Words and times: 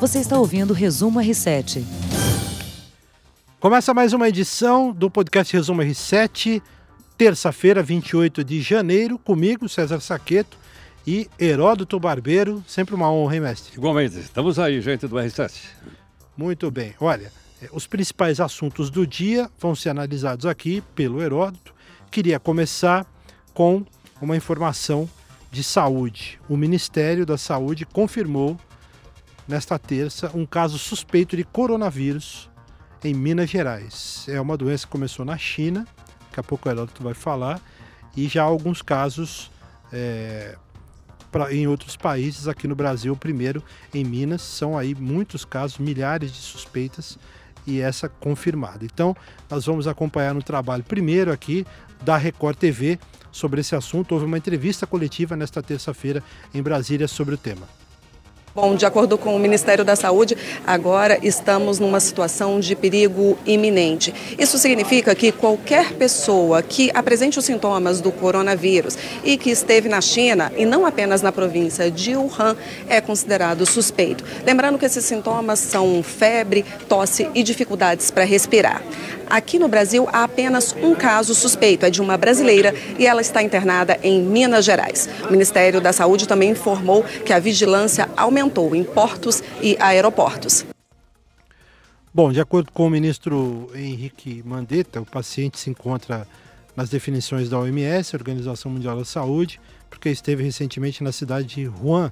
Você 0.00 0.20
está 0.20 0.38
ouvindo 0.38 0.70
o 0.70 0.74
Resumo 0.74 1.18
R7. 1.18 1.82
Começa 3.58 3.92
mais 3.92 4.12
uma 4.12 4.28
edição 4.28 4.92
do 4.92 5.10
podcast 5.10 5.52
Resumo 5.52 5.82
R7, 5.82 6.62
terça-feira, 7.16 7.82
28 7.82 8.44
de 8.44 8.60
janeiro, 8.62 9.18
comigo, 9.18 9.68
César 9.68 9.98
Saqueto 9.98 10.56
e 11.04 11.28
Heródoto 11.36 11.98
Barbeiro. 11.98 12.62
Sempre 12.64 12.94
uma 12.94 13.10
honra, 13.10 13.34
hein, 13.34 13.40
mestre? 13.40 13.76
Igualmente. 13.76 14.20
Estamos 14.20 14.56
aí, 14.60 14.80
gente 14.80 15.08
do 15.08 15.16
R7. 15.16 15.50
Muito 16.36 16.70
bem. 16.70 16.94
Olha, 17.00 17.32
eh, 17.60 17.68
os 17.72 17.88
principais 17.88 18.38
assuntos 18.38 18.90
do 18.90 19.04
dia 19.04 19.50
vão 19.58 19.74
ser 19.74 19.88
analisados 19.88 20.46
aqui 20.46 20.80
pelo 20.94 21.20
Heródoto. 21.20 21.74
Queria 22.08 22.38
começar 22.38 23.04
com 23.52 23.84
uma 24.22 24.36
informação 24.36 25.10
de 25.50 25.64
saúde. 25.64 26.38
O 26.48 26.56
Ministério 26.56 27.26
da 27.26 27.36
Saúde 27.36 27.84
confirmou 27.84 28.56
nesta 29.48 29.78
terça 29.78 30.30
um 30.34 30.44
caso 30.44 30.78
suspeito 30.78 31.36
de 31.36 31.42
coronavírus 31.42 32.50
em 33.02 33.14
Minas 33.14 33.48
Gerais. 33.48 34.26
É 34.28 34.40
uma 34.40 34.56
doença 34.56 34.86
que 34.86 34.92
começou 34.92 35.24
na 35.24 35.38
China, 35.38 35.86
daqui 36.28 36.38
a 36.38 36.42
pouco 36.42 36.68
o 36.68 36.72
Heródoto 36.72 37.02
vai 37.02 37.14
falar, 37.14 37.60
e 38.16 38.28
já 38.28 38.42
há 38.42 38.46
alguns 38.46 38.82
casos 38.82 39.50
é, 39.92 40.56
pra, 41.30 41.52
em 41.52 41.66
outros 41.66 41.96
países, 41.96 42.46
aqui 42.46 42.68
no 42.68 42.74
Brasil, 42.74 43.16
primeiro 43.16 43.62
em 43.94 44.04
Minas, 44.04 44.42
são 44.42 44.76
aí 44.76 44.94
muitos 44.94 45.44
casos, 45.44 45.78
milhares 45.78 46.30
de 46.32 46.38
suspeitas 46.38 47.18
e 47.66 47.80
essa 47.80 48.08
confirmada. 48.08 48.84
Então, 48.84 49.16
nós 49.48 49.66
vamos 49.66 49.86
acompanhar 49.86 50.34
no 50.34 50.42
trabalho 50.42 50.82
primeiro 50.82 51.32
aqui 51.32 51.66
da 52.02 52.16
Record 52.16 52.56
TV 52.56 52.98
sobre 53.30 53.60
esse 53.60 53.76
assunto. 53.76 54.12
Houve 54.12 54.26
uma 54.26 54.38
entrevista 54.38 54.86
coletiva 54.86 55.36
nesta 55.36 55.62
terça-feira 55.62 56.22
em 56.52 56.62
Brasília 56.62 57.06
sobre 57.06 57.34
o 57.34 57.38
tema. 57.38 57.66
Bom, 58.54 58.74
de 58.74 58.86
acordo 58.86 59.18
com 59.18 59.36
o 59.36 59.38
Ministério 59.38 59.84
da 59.84 59.94
Saúde, 59.94 60.36
agora 60.66 61.18
estamos 61.22 61.78
numa 61.78 62.00
situação 62.00 62.58
de 62.58 62.74
perigo 62.74 63.38
iminente. 63.46 64.12
Isso 64.38 64.58
significa 64.58 65.14
que 65.14 65.30
qualquer 65.30 65.92
pessoa 65.92 66.62
que 66.62 66.90
apresente 66.94 67.38
os 67.38 67.44
sintomas 67.44 68.00
do 68.00 68.10
coronavírus 68.10 68.96
e 69.22 69.36
que 69.36 69.50
esteve 69.50 69.88
na 69.88 70.00
China, 70.00 70.50
e 70.56 70.64
não 70.64 70.86
apenas 70.86 71.22
na 71.22 71.30
província 71.30 71.90
de 71.90 72.16
Wuhan, 72.16 72.56
é 72.88 73.00
considerado 73.00 73.66
suspeito. 73.66 74.24
Lembrando 74.44 74.78
que 74.78 74.86
esses 74.86 75.04
sintomas 75.04 75.58
são 75.58 76.02
febre, 76.02 76.64
tosse 76.88 77.28
e 77.34 77.42
dificuldades 77.42 78.10
para 78.10 78.24
respirar. 78.24 78.82
Aqui 79.30 79.58
no 79.58 79.68
Brasil 79.68 80.08
há 80.10 80.24
apenas 80.24 80.74
um 80.82 80.94
caso 80.94 81.34
suspeito, 81.34 81.84
é 81.84 81.90
de 81.90 82.00
uma 82.00 82.16
brasileira 82.16 82.74
e 82.98 83.06
ela 83.06 83.20
está 83.20 83.42
internada 83.42 83.98
em 84.02 84.22
Minas 84.22 84.64
Gerais. 84.64 85.08
O 85.28 85.30
Ministério 85.30 85.80
da 85.80 85.92
Saúde 85.92 86.26
também 86.26 86.50
informou 86.50 87.02
que 87.02 87.32
a 87.32 87.38
vigilância 87.38 88.08
aumentou 88.16 88.74
em 88.74 88.82
portos 88.82 89.42
e 89.60 89.76
aeroportos. 89.78 90.64
Bom, 92.12 92.32
de 92.32 92.40
acordo 92.40 92.72
com 92.72 92.86
o 92.86 92.90
ministro 92.90 93.70
Henrique 93.74 94.42
Mandetta, 94.44 95.00
o 95.00 95.06
paciente 95.06 95.58
se 95.58 95.68
encontra 95.68 96.26
nas 96.74 96.88
definições 96.88 97.50
da 97.50 97.58
OMS, 97.58 98.16
Organização 98.16 98.72
Mundial 98.72 98.96
da 98.96 99.04
Saúde, 99.04 99.60
porque 99.90 100.08
esteve 100.08 100.42
recentemente 100.42 101.04
na 101.04 101.12
cidade 101.12 101.46
de 101.46 101.68
Wuhan, 101.68 102.10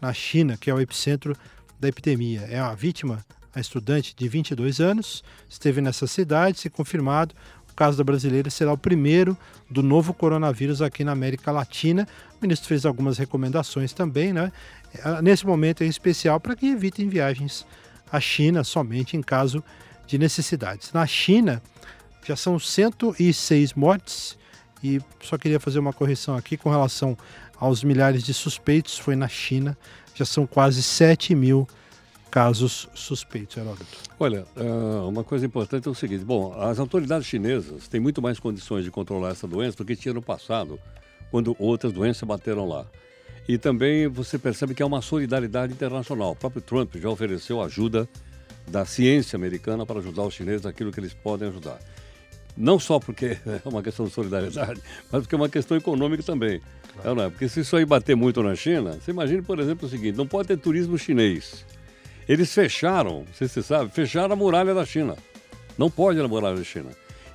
na 0.00 0.14
China, 0.14 0.56
que 0.58 0.70
é 0.70 0.74
o 0.74 0.80
epicentro 0.80 1.36
da 1.78 1.88
epidemia. 1.88 2.48
É 2.50 2.62
uma 2.62 2.74
vítima 2.74 3.24
a 3.58 3.60
estudante 3.60 4.14
de 4.16 4.28
22 4.28 4.80
anos, 4.80 5.22
esteve 5.48 5.80
nessa 5.80 6.06
cidade, 6.06 6.60
se 6.60 6.70
confirmado. 6.70 7.34
O 7.70 7.74
caso 7.74 7.98
da 7.98 8.04
brasileira 8.04 8.50
será 8.50 8.72
o 8.72 8.78
primeiro 8.78 9.36
do 9.68 9.82
novo 9.82 10.14
coronavírus 10.14 10.80
aqui 10.80 11.04
na 11.04 11.12
América 11.12 11.52
Latina. 11.52 12.06
O 12.38 12.42
ministro 12.42 12.68
fez 12.68 12.86
algumas 12.86 13.18
recomendações 13.18 13.92
também, 13.92 14.32
né? 14.32 14.52
É, 14.94 15.22
nesse 15.22 15.46
momento 15.46 15.84
em 15.84 15.88
especial, 15.88 16.40
para 16.40 16.56
que 16.56 16.66
evitem 16.66 17.08
viagens 17.08 17.66
à 18.10 18.20
China 18.20 18.64
somente 18.64 19.16
em 19.16 19.22
caso 19.22 19.62
de 20.06 20.18
necessidades. 20.18 20.92
Na 20.92 21.06
China, 21.06 21.62
já 22.24 22.36
são 22.36 22.58
106 22.58 23.74
mortes 23.74 24.38
e 24.82 25.00
só 25.20 25.36
queria 25.36 25.60
fazer 25.60 25.78
uma 25.78 25.92
correção 25.92 26.36
aqui 26.36 26.56
com 26.56 26.70
relação 26.70 27.16
aos 27.58 27.82
milhares 27.82 28.22
de 28.22 28.32
suspeitos, 28.32 28.98
foi 28.98 29.16
na 29.16 29.26
China, 29.26 29.76
já 30.14 30.24
são 30.24 30.46
quase 30.46 30.82
7 30.82 31.34
mil 31.34 31.66
casos 32.30 32.88
suspeitos, 32.94 33.56
Heródoto? 33.56 33.86
Olha, 34.18 34.46
ah, 34.56 35.06
uma 35.06 35.24
coisa 35.24 35.46
importante 35.46 35.88
é 35.88 35.90
o 35.90 35.94
seguinte: 35.94 36.24
bom, 36.24 36.54
as 36.60 36.78
autoridades 36.78 37.26
chinesas 37.26 37.88
têm 37.88 38.00
muito 38.00 38.22
mais 38.22 38.38
condições 38.38 38.84
de 38.84 38.90
controlar 38.90 39.30
essa 39.30 39.46
doença 39.46 39.76
do 39.76 39.84
que 39.84 39.96
tinha 39.96 40.14
no 40.14 40.22
passado, 40.22 40.78
quando 41.30 41.56
outras 41.58 41.92
doenças 41.92 42.26
bateram 42.26 42.66
lá. 42.66 42.86
E 43.48 43.56
também 43.56 44.06
você 44.08 44.38
percebe 44.38 44.74
que 44.74 44.82
há 44.82 44.86
uma 44.86 45.00
solidariedade 45.00 45.72
internacional. 45.72 46.32
O 46.32 46.36
próprio 46.36 46.60
Trump 46.60 46.96
já 46.96 47.08
ofereceu 47.08 47.62
ajuda 47.62 48.06
da 48.66 48.84
ciência 48.84 49.36
americana 49.36 49.86
para 49.86 50.00
ajudar 50.00 50.24
os 50.24 50.34
chineses 50.34 50.62
naquilo 50.62 50.92
que 50.92 51.00
eles 51.00 51.14
podem 51.14 51.48
ajudar. 51.48 51.78
Não 52.54 52.78
só 52.78 52.98
porque 52.98 53.38
é 53.46 53.62
uma 53.64 53.82
questão 53.82 54.04
de 54.04 54.12
solidariedade, 54.12 54.82
mas 55.10 55.22
porque 55.22 55.34
é 55.34 55.38
uma 55.38 55.48
questão 55.48 55.76
econômica 55.76 56.22
também. 56.22 56.60
Claro. 56.92 57.10
É, 57.10 57.14
não 57.14 57.22
é? 57.24 57.30
Porque 57.30 57.48
se 57.48 57.60
isso 57.60 57.74
aí 57.76 57.86
bater 57.86 58.14
muito 58.16 58.42
na 58.42 58.54
China, 58.54 58.98
você 59.00 59.12
imagina, 59.12 59.42
por 59.42 59.58
exemplo, 59.58 59.86
o 59.86 59.90
seguinte: 59.90 60.16
não 60.16 60.26
pode 60.26 60.48
ter 60.48 60.58
turismo 60.58 60.98
chinês. 60.98 61.64
Eles 62.28 62.52
fecharam, 62.52 63.24
não 63.26 63.34
sei 63.34 63.48
se 63.48 63.54
você 63.54 63.62
sabe, 63.62 63.90
fecharam 63.90 64.34
a 64.34 64.36
muralha 64.36 64.74
da 64.74 64.84
China. 64.84 65.16
Não 65.78 65.90
pode 65.90 66.18
ir 66.18 66.22
na 66.22 66.28
muralha 66.28 66.56
da 66.56 66.64
China. 66.64 66.90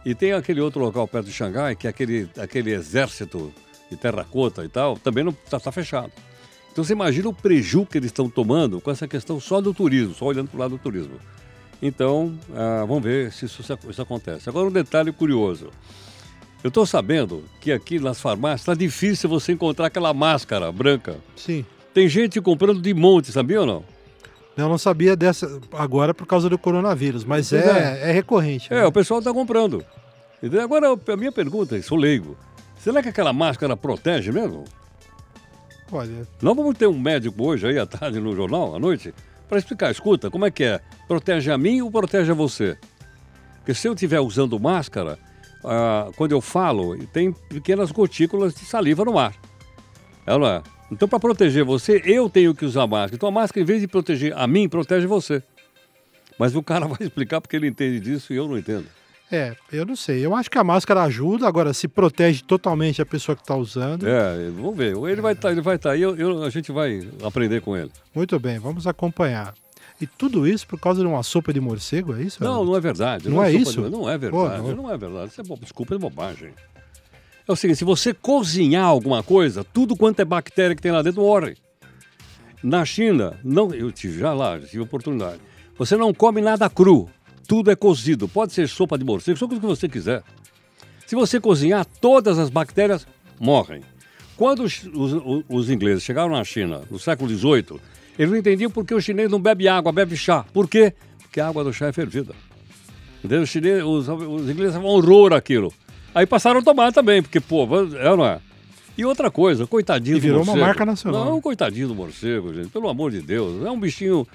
E 0.05 0.13
tem 0.13 0.33
aquele 0.33 0.61
outro 0.61 0.81
local 0.81 1.07
perto 1.07 1.25
de 1.25 1.33
Xangai, 1.33 1.75
que 1.75 1.87
é 1.87 1.89
aquele, 1.89 2.29
aquele 2.37 2.71
exército 2.71 3.51
de 3.89 3.97
terracota 3.97 4.63
e 4.63 4.69
tal, 4.69 4.97
também 4.97 5.27
está 5.27 5.59
tá 5.59 5.71
fechado. 5.71 6.11
Então 6.71 6.83
você 6.83 6.93
imagina 6.93 7.29
o 7.29 7.33
prejuízo 7.33 7.85
que 7.85 7.97
eles 7.97 8.07
estão 8.09 8.29
tomando 8.29 8.81
com 8.81 8.91
essa 8.91 9.07
questão 9.07 9.39
só 9.39 9.61
do 9.61 9.73
turismo, 9.73 10.13
só 10.13 10.25
olhando 10.25 10.49
para 10.49 10.57
o 10.57 10.59
lado 10.59 10.71
do 10.71 10.77
turismo. 10.77 11.15
Então, 11.81 12.37
ah, 12.55 12.85
vamos 12.87 13.03
ver 13.03 13.31
se 13.31 13.45
isso, 13.45 13.61
isso 13.89 14.01
acontece. 14.01 14.49
Agora, 14.49 14.67
um 14.67 14.71
detalhe 14.71 15.11
curioso. 15.11 15.69
Eu 16.63 16.69
estou 16.69 16.85
sabendo 16.85 17.43
que 17.59 17.71
aqui 17.71 17.99
nas 17.99 18.21
farmácias 18.21 18.61
está 18.61 18.73
difícil 18.73 19.29
você 19.29 19.51
encontrar 19.51 19.87
aquela 19.87 20.13
máscara 20.13 20.71
branca. 20.71 21.17
Sim. 21.35 21.65
Tem 21.93 22.07
gente 22.07 22.39
comprando 22.39 22.81
de 22.81 22.93
monte, 22.93 23.31
sabia 23.31 23.61
ou 23.61 23.67
não? 23.67 23.92
Eu 24.55 24.69
não 24.69 24.77
sabia 24.77 25.15
dessa 25.15 25.59
agora 25.73 26.13
por 26.13 26.27
causa 26.27 26.47
do 26.47 26.57
coronavírus, 26.57 27.25
mas 27.25 27.51
é, 27.51 27.57
é, 27.57 28.09
é, 28.09 28.11
recorrente. 28.11 28.71
É, 28.71 28.77
né? 28.77 28.85
o 28.85 28.91
pessoal 28.91 29.19
está 29.19 29.33
comprando. 29.33 29.83
Agora, 30.61 30.93
a 30.93 31.17
minha 31.17 31.31
pergunta, 31.31 31.81
sou 31.81 31.97
leigo. 31.97 32.37
Será 32.77 33.01
que 33.01 33.09
aquela 33.09 33.33
máscara 33.33 33.75
protege 33.75 34.31
mesmo? 34.31 34.65
Olha. 35.91 36.27
Nós 36.41 36.55
vamos 36.55 36.77
ter 36.77 36.87
um 36.87 36.99
médico 36.99 37.43
hoje 37.45 37.67
aí 37.67 37.79
à 37.79 37.85
tarde 37.85 38.19
no 38.19 38.35
jornal, 38.35 38.75
à 38.75 38.79
noite, 38.79 39.13
para 39.47 39.57
explicar. 39.57 39.89
Escuta, 39.89 40.29
como 40.29 40.45
é 40.45 40.51
que 40.51 40.63
é? 40.63 40.81
Protege 41.07 41.51
a 41.51 41.57
mim 41.57 41.81
ou 41.81 41.89
protege 41.89 42.31
a 42.31 42.35
você? 42.35 42.77
Porque 43.57 43.73
se 43.73 43.87
eu 43.87 43.93
estiver 43.93 44.19
usando 44.19 44.59
máscara, 44.59 45.17
ah, 45.63 46.09
quando 46.17 46.33
eu 46.33 46.41
falo, 46.41 46.97
tem 47.07 47.31
pequenas 47.31 47.91
gotículas 47.91 48.53
de 48.53 48.65
saliva 48.65 49.05
no 49.05 49.17
ar. 49.17 49.33
Ela 50.25 50.63
é. 50.67 50.72
Então, 50.93 51.07
para 51.07 51.19
proteger 51.19 51.63
você, 51.63 52.01
eu 52.05 52.29
tenho 52.29 52.53
que 52.55 52.65
usar 52.65 52.87
máscara. 52.87 53.15
Então, 53.15 53.29
a 53.29 53.31
máscara, 53.31 53.61
em 53.61 53.65
vez 53.65 53.81
de 53.81 53.87
proteger 53.87 54.33
a 54.37 54.47
mim, 54.47 54.69
protege 54.69 55.05
você. 55.05 55.43
Mas 56.37 56.55
o 56.55 56.63
cara 56.63 56.85
vai 56.87 56.97
explicar 57.01 57.41
porque 57.41 57.55
ele 57.55 57.67
entende 57.67 57.99
disso 57.99 58.33
e 58.33 58.35
eu 58.35 58.47
não 58.47 58.57
entendo. 58.57 58.85
É, 59.31 59.55
eu 59.71 59.85
não 59.85 59.95
sei. 59.95 60.23
Eu 60.23 60.35
acho 60.35 60.49
que 60.49 60.59
a 60.59 60.63
máscara 60.63 61.01
ajuda, 61.03 61.47
agora 61.47 61.73
se 61.73 61.87
protege 61.87 62.43
totalmente 62.43 63.01
a 63.01 63.05
pessoa 63.05 63.35
que 63.35 63.41
está 63.41 63.55
usando. 63.55 64.07
É, 64.07 64.49
vamos 64.51 64.77
ver. 64.77 64.95
Ele 64.95 65.21
vai 65.21 65.33
estar, 65.33 65.47
tá, 65.47 65.51
ele 65.51 65.61
vai 65.61 65.75
estar 65.75 65.89
tá 65.89 65.95
aí, 65.95 66.01
eu, 66.01 66.15
eu, 66.15 66.43
a 66.43 66.49
gente 66.51 66.71
vai 66.71 67.01
aprender 67.23 67.59
com 67.61 67.75
ele. 67.75 67.91
Muito 68.13 68.39
bem, 68.39 68.59
vamos 68.59 68.85
acompanhar. 68.85 69.55
E 69.99 70.05
tudo 70.05 70.47
isso 70.47 70.67
por 70.67 70.79
causa 70.79 71.01
de 71.01 71.07
uma 71.07 71.23
sopa 71.23 71.51
de 71.51 71.59
morcego, 71.59 72.15
é 72.15 72.21
isso? 72.21 72.43
Não, 72.43 72.63
não 72.63 72.75
é 72.75 72.79
verdade. 72.79 73.27
Não, 73.27 73.37
não 73.37 73.43
é, 73.43 73.51
é 73.51 73.55
isso? 73.55 73.81
De... 73.81 73.89
Não 73.89 74.07
é 74.07 74.17
verdade, 74.17 74.61
Pô, 74.61 74.67
não... 74.67 74.83
não... 74.83 74.91
é 74.91 74.97
verdade. 74.97 75.31
Isso 75.31 75.41
é 75.41 75.43
bo... 75.43 75.57
Desculpa, 75.57 75.95
é 75.95 75.97
bobagem. 75.97 76.51
É 77.47 77.51
o 77.51 77.55
seguinte, 77.55 77.79
se 77.79 77.83
você 77.83 78.13
cozinhar 78.13 78.85
alguma 78.85 79.21
coisa, 79.21 79.63
tudo 79.63 79.97
quanto 79.97 80.21
é 80.21 80.25
bactéria 80.25 80.75
que 80.75 80.81
tem 80.81 80.91
lá 80.91 81.01
dentro 81.01 81.21
morre. 81.21 81.55
Na 82.63 82.85
China, 82.85 83.37
não, 83.43 83.73
eu 83.73 83.91
tive 83.91 84.19
já 84.19 84.33
lá, 84.33 84.57
tive 84.59 84.79
oportunidade. 84.79 85.41
Você 85.77 85.97
não 85.97 86.13
come 86.13 86.39
nada 86.39 86.69
cru, 86.69 87.09
tudo 87.45 87.69
é 87.69 87.75
cozido. 87.75 88.29
Pode 88.29 88.53
ser 88.53 88.69
sopa 88.69 88.97
de 88.97 89.03
morcego, 89.03 89.37
só 89.37 89.45
o 89.45 89.49
que 89.49 89.59
você 89.59 89.89
quiser. 89.89 90.23
Se 91.05 91.15
você 91.15 91.39
cozinhar, 91.39 91.85
todas 91.99 92.39
as 92.39 92.49
bactérias 92.49 93.05
morrem. 93.37 93.81
Quando 94.37 94.63
os, 94.63 94.83
os, 94.93 95.43
os 95.49 95.69
ingleses 95.69 96.03
chegaram 96.03 96.31
na 96.31 96.43
China, 96.45 96.81
no 96.89 96.97
século 96.97 97.29
XVIII, 97.29 97.79
eles 98.17 98.31
não 98.31 98.37
entendiam 98.37 98.71
por 98.71 98.85
que 98.85 98.93
o 98.93 99.01
chinês 99.01 99.29
não 99.29 99.39
bebe 99.39 99.67
água, 99.67 99.91
bebe 99.91 100.15
chá. 100.15 100.45
Por 100.53 100.69
quê? 100.69 100.93
Porque 101.19 101.41
a 101.41 101.47
água 101.49 101.63
do 101.63 101.73
chá 101.73 101.87
é 101.87 101.91
fervida. 101.91 102.33
Entendeu? 103.19 103.41
Os, 103.41 103.49
chinês, 103.49 103.83
os, 103.83 104.07
os 104.07 104.49
ingleses 104.49 104.75
vão 104.75 104.85
horror 104.85 105.33
aquilo. 105.33 105.73
Aí 106.13 106.25
passaram 106.25 106.59
a 106.59 106.63
tomar 106.63 106.91
também, 106.91 107.21
porque, 107.21 107.39
pô, 107.39 107.67
é 107.95 108.15
não 108.15 108.25
é? 108.25 108.39
E 108.97 109.03
outra 109.03 109.31
coisa, 109.31 109.65
coitadinho 109.65 110.17
e 110.17 110.19
virou 110.19 110.39
do 110.41 110.45
morcego. 110.45 110.59
uma 110.59 110.67
marca 110.67 110.85
nacional. 110.85 111.25
Não, 111.25 111.41
coitadinho 111.41 111.87
do 111.87 111.95
morcego, 111.95 112.53
gente, 112.53 112.69
pelo 112.69 112.87
amor 112.87 113.11
de 113.11 113.21
Deus. 113.21 113.65
É 113.65 113.71
um 113.71 113.79
bichinho 113.79 114.27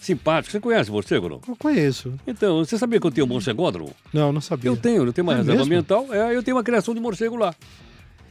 simpático. 0.00 0.52
Você 0.52 0.60
conhece 0.60 0.90
morcego, 0.90 1.28
não? 1.28 1.40
Eu 1.46 1.56
conheço. 1.56 2.14
Então, 2.26 2.64
você 2.64 2.78
sabia 2.78 2.98
que 2.98 3.06
eu 3.06 3.10
tenho 3.10 3.26
um 3.26 3.28
morcegódromo? 3.28 3.92
Não, 4.12 4.32
não 4.32 4.40
sabia. 4.40 4.70
Eu 4.70 4.76
tenho, 4.76 5.04
eu 5.04 5.12
tenho 5.12 5.26
uma 5.26 5.34
é 5.34 5.36
reserva 5.36 5.62
ambiental. 5.62 6.06
É, 6.10 6.34
eu 6.34 6.42
tenho 6.42 6.56
uma 6.56 6.64
criação 6.64 6.94
de 6.94 7.00
morcego 7.00 7.36
lá. 7.36 7.54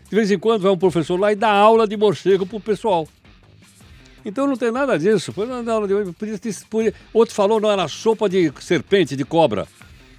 De 0.10 0.16
vez 0.16 0.32
em 0.32 0.40
quando 0.40 0.62
vai 0.62 0.72
um 0.72 0.78
professor 0.78 1.20
lá 1.20 1.32
e 1.32 1.36
dá 1.36 1.52
aula 1.52 1.88
de 1.88 1.96
morcego 1.96 2.48
pro 2.48 2.60
pessoal. 2.60 3.08
Então 4.26 4.48
não 4.48 4.58
tem 4.58 4.72
nada 4.72 4.98
disso. 4.98 5.32
Outro 7.14 7.36
falou 7.36 7.60
não 7.60 7.72
era 7.72 7.88
sopa 7.88 8.28
de 8.28 8.52
serpente, 8.60 9.16
de 9.16 9.24
cobra. 9.24 9.68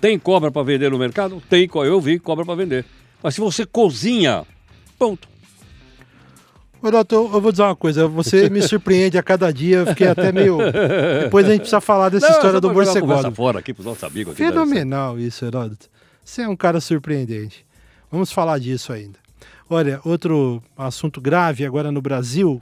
Tem 0.01 0.19
cobra 0.19 0.51
para 0.51 0.63
vender 0.63 0.91
no 0.91 0.99
mercado? 0.99 1.43
Tem, 1.49 1.69
eu 1.75 2.01
vi 2.01 2.19
cobra 2.19 2.45
para 2.45 2.55
vender. 2.55 2.85
Mas 3.23 3.35
se 3.35 3.41
você 3.41 3.65
cozinha, 3.65 4.45
ponto. 4.99 5.29
Renato, 6.83 7.15
eu 7.15 7.41
vou 7.41 7.51
dizer 7.51 7.63
uma 7.63 7.75
coisa, 7.75 8.07
você 8.07 8.49
me 8.49 8.63
surpreende 8.63 9.19
a 9.19 9.23
cada 9.23 9.53
dia, 9.53 9.79
eu 9.79 9.87
fiquei 9.87 10.07
até 10.07 10.31
meio. 10.31 10.59
Depois 11.25 11.47
a 11.47 11.51
gente 11.51 11.61
precisa 11.61 11.81
falar 11.81 12.11
dessa 12.11 12.29
não, 12.29 12.35
história 12.37 12.61
do 12.61 12.73
morcegado. 12.73 13.35
fora 13.35 13.59
aqui 13.59 13.73
pros 13.73 13.87
nossos 13.87 14.05
amigos. 14.05 14.35
Aqui 14.35 14.45
Fenomenal 14.45 15.19
isso, 15.19 15.45
Heródoto. 15.45 15.89
Você 16.23 16.43
é 16.43 16.49
um 16.49 16.57
cara 16.57 16.81
surpreendente. 16.81 17.65
Vamos 18.11 18.31
falar 18.31 18.59
disso 18.59 18.93
ainda. 18.93 19.19
Olha, 19.69 20.01
outro 20.05 20.63
assunto 20.77 21.21
grave 21.21 21.65
agora 21.65 21.91
no 21.91 22.01
Brasil, 22.01 22.61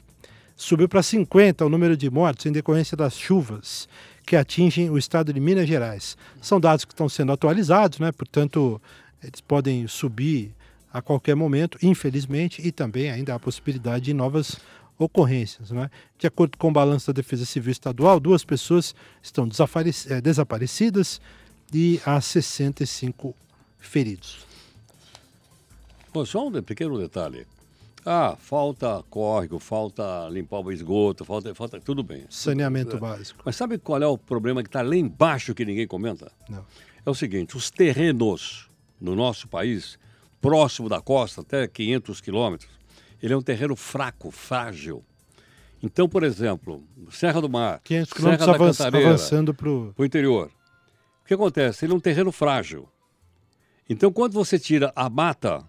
subiu 0.56 0.88
para 0.88 1.02
50 1.02 1.66
o 1.66 1.68
número 1.68 1.96
de 1.96 2.08
mortes 2.08 2.46
em 2.46 2.52
decorrência 2.52 2.96
das 2.96 3.18
chuvas 3.18 3.88
que 4.26 4.36
atingem 4.36 4.90
o 4.90 4.98
estado 4.98 5.32
de 5.32 5.40
Minas 5.40 5.68
Gerais. 5.68 6.16
São 6.40 6.58
dados 6.58 6.84
que 6.84 6.92
estão 6.92 7.08
sendo 7.08 7.32
atualizados, 7.32 7.98
né? 7.98 8.10
portanto, 8.12 8.80
eles 9.22 9.40
podem 9.40 9.86
subir 9.86 10.54
a 10.92 11.02
qualquer 11.02 11.34
momento, 11.34 11.78
infelizmente, 11.82 12.66
e 12.66 12.70
também 12.70 13.10
ainda 13.10 13.32
há 13.32 13.36
a 13.36 13.40
possibilidade 13.40 14.04
de 14.04 14.14
novas 14.14 14.56
ocorrências. 14.98 15.70
Né? 15.70 15.90
De 16.18 16.26
acordo 16.26 16.56
com 16.56 16.68
o 16.68 16.72
balanço 16.72 17.08
da 17.08 17.12
Defesa 17.12 17.44
Civil 17.44 17.72
Estadual, 17.72 18.20
duas 18.20 18.44
pessoas 18.44 18.94
estão 19.22 19.48
eh, 20.08 20.20
desaparecidas 20.20 21.20
e 21.72 22.00
há 22.06 22.20
65 22.20 23.34
feridos. 23.78 24.46
Bom, 26.12 26.24
só 26.24 26.46
um 26.46 26.62
pequeno 26.62 26.96
detalhe. 26.96 27.44
Ah, 28.06 28.36
falta 28.38 29.02
córrego, 29.08 29.58
falta 29.58 30.28
limpar 30.30 30.60
o 30.60 30.70
esgoto, 30.70 31.24
falta, 31.24 31.54
falta 31.54 31.80
tudo 31.80 32.02
bem. 32.02 32.26
Saneamento 32.28 32.98
básico. 32.98 33.42
Mas 33.44 33.56
sabe 33.56 33.78
qual 33.78 34.02
é 34.02 34.06
o 34.06 34.18
problema 34.18 34.62
que 34.62 34.68
está 34.68 34.82
lá 34.82 34.94
embaixo 34.94 35.54
que 35.54 35.64
ninguém 35.64 35.86
comenta? 35.86 36.30
Não. 36.48 36.64
É 37.04 37.10
o 37.10 37.14
seguinte, 37.14 37.56
os 37.56 37.70
terrenos 37.70 38.70
no 39.00 39.16
nosso 39.16 39.48
país, 39.48 39.98
próximo 40.40 40.88
da 40.88 41.00
costa, 41.00 41.40
até 41.40 41.66
500 41.66 42.20
quilômetros, 42.20 42.70
ele 43.22 43.32
é 43.32 43.36
um 43.36 43.42
terreno 43.42 43.74
fraco, 43.74 44.30
frágil. 44.30 45.02
Então, 45.82 46.08
por 46.08 46.22
exemplo, 46.22 46.82
Serra 47.10 47.40
do 47.40 47.48
Mar, 47.48 47.80
500 47.84 48.12
quilômetros 48.12 48.48
avanç, 48.48 48.80
avançando 48.80 49.54
para 49.54 49.68
o 49.68 50.04
interior. 50.04 50.50
O 51.22 51.26
que 51.26 51.34
acontece? 51.34 51.84
Ele 51.84 51.92
é 51.92 51.96
um 51.96 52.00
terreno 52.00 52.30
frágil. 52.30 52.88
Então, 53.88 54.12
quando 54.12 54.32
você 54.32 54.58
tira 54.58 54.92
a 54.94 55.10
mata 55.10 55.66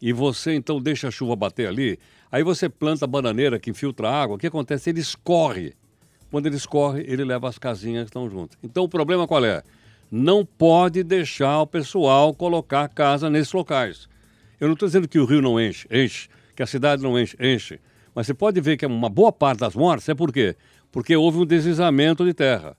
e 0.00 0.12
você 0.12 0.54
então 0.54 0.80
deixa 0.80 1.08
a 1.08 1.10
chuva 1.10 1.34
bater 1.34 1.68
ali, 1.68 1.98
aí 2.30 2.42
você 2.42 2.68
planta 2.68 3.04
a 3.04 3.08
bananeira 3.08 3.58
que 3.58 3.70
infiltra 3.70 4.10
água, 4.10 4.36
o 4.36 4.38
que 4.38 4.46
acontece? 4.46 4.90
Ele 4.90 5.00
escorre. 5.00 5.74
Quando 6.30 6.46
ele 6.46 6.56
escorre, 6.56 7.04
ele 7.06 7.24
leva 7.24 7.48
as 7.48 7.58
casinhas 7.58 8.04
que 8.04 8.10
estão 8.10 8.28
juntas. 8.28 8.58
Então 8.62 8.84
o 8.84 8.88
problema 8.88 9.26
qual 9.26 9.44
é? 9.44 9.62
Não 10.10 10.44
pode 10.44 11.02
deixar 11.02 11.60
o 11.60 11.66
pessoal 11.66 12.34
colocar 12.34 12.88
casa 12.88 13.30
nesses 13.30 13.52
locais. 13.52 14.08
Eu 14.60 14.68
não 14.68 14.74
estou 14.74 14.88
dizendo 14.88 15.08
que 15.08 15.18
o 15.18 15.24
rio 15.24 15.42
não 15.42 15.60
enche, 15.60 15.86
enche, 15.90 16.28
que 16.54 16.62
a 16.62 16.66
cidade 16.66 17.02
não 17.02 17.18
enche, 17.18 17.36
enche. 17.40 17.80
Mas 18.14 18.26
você 18.26 18.34
pode 18.34 18.60
ver 18.60 18.76
que 18.76 18.86
uma 18.86 19.08
boa 19.08 19.32
parte 19.32 19.60
das 19.60 19.74
mortes 19.74 20.08
é 20.08 20.14
por 20.14 20.32
quê? 20.32 20.56
Porque 20.90 21.16
houve 21.16 21.38
um 21.38 21.46
deslizamento 21.46 22.24
de 22.24 22.32
terra. 22.32 22.76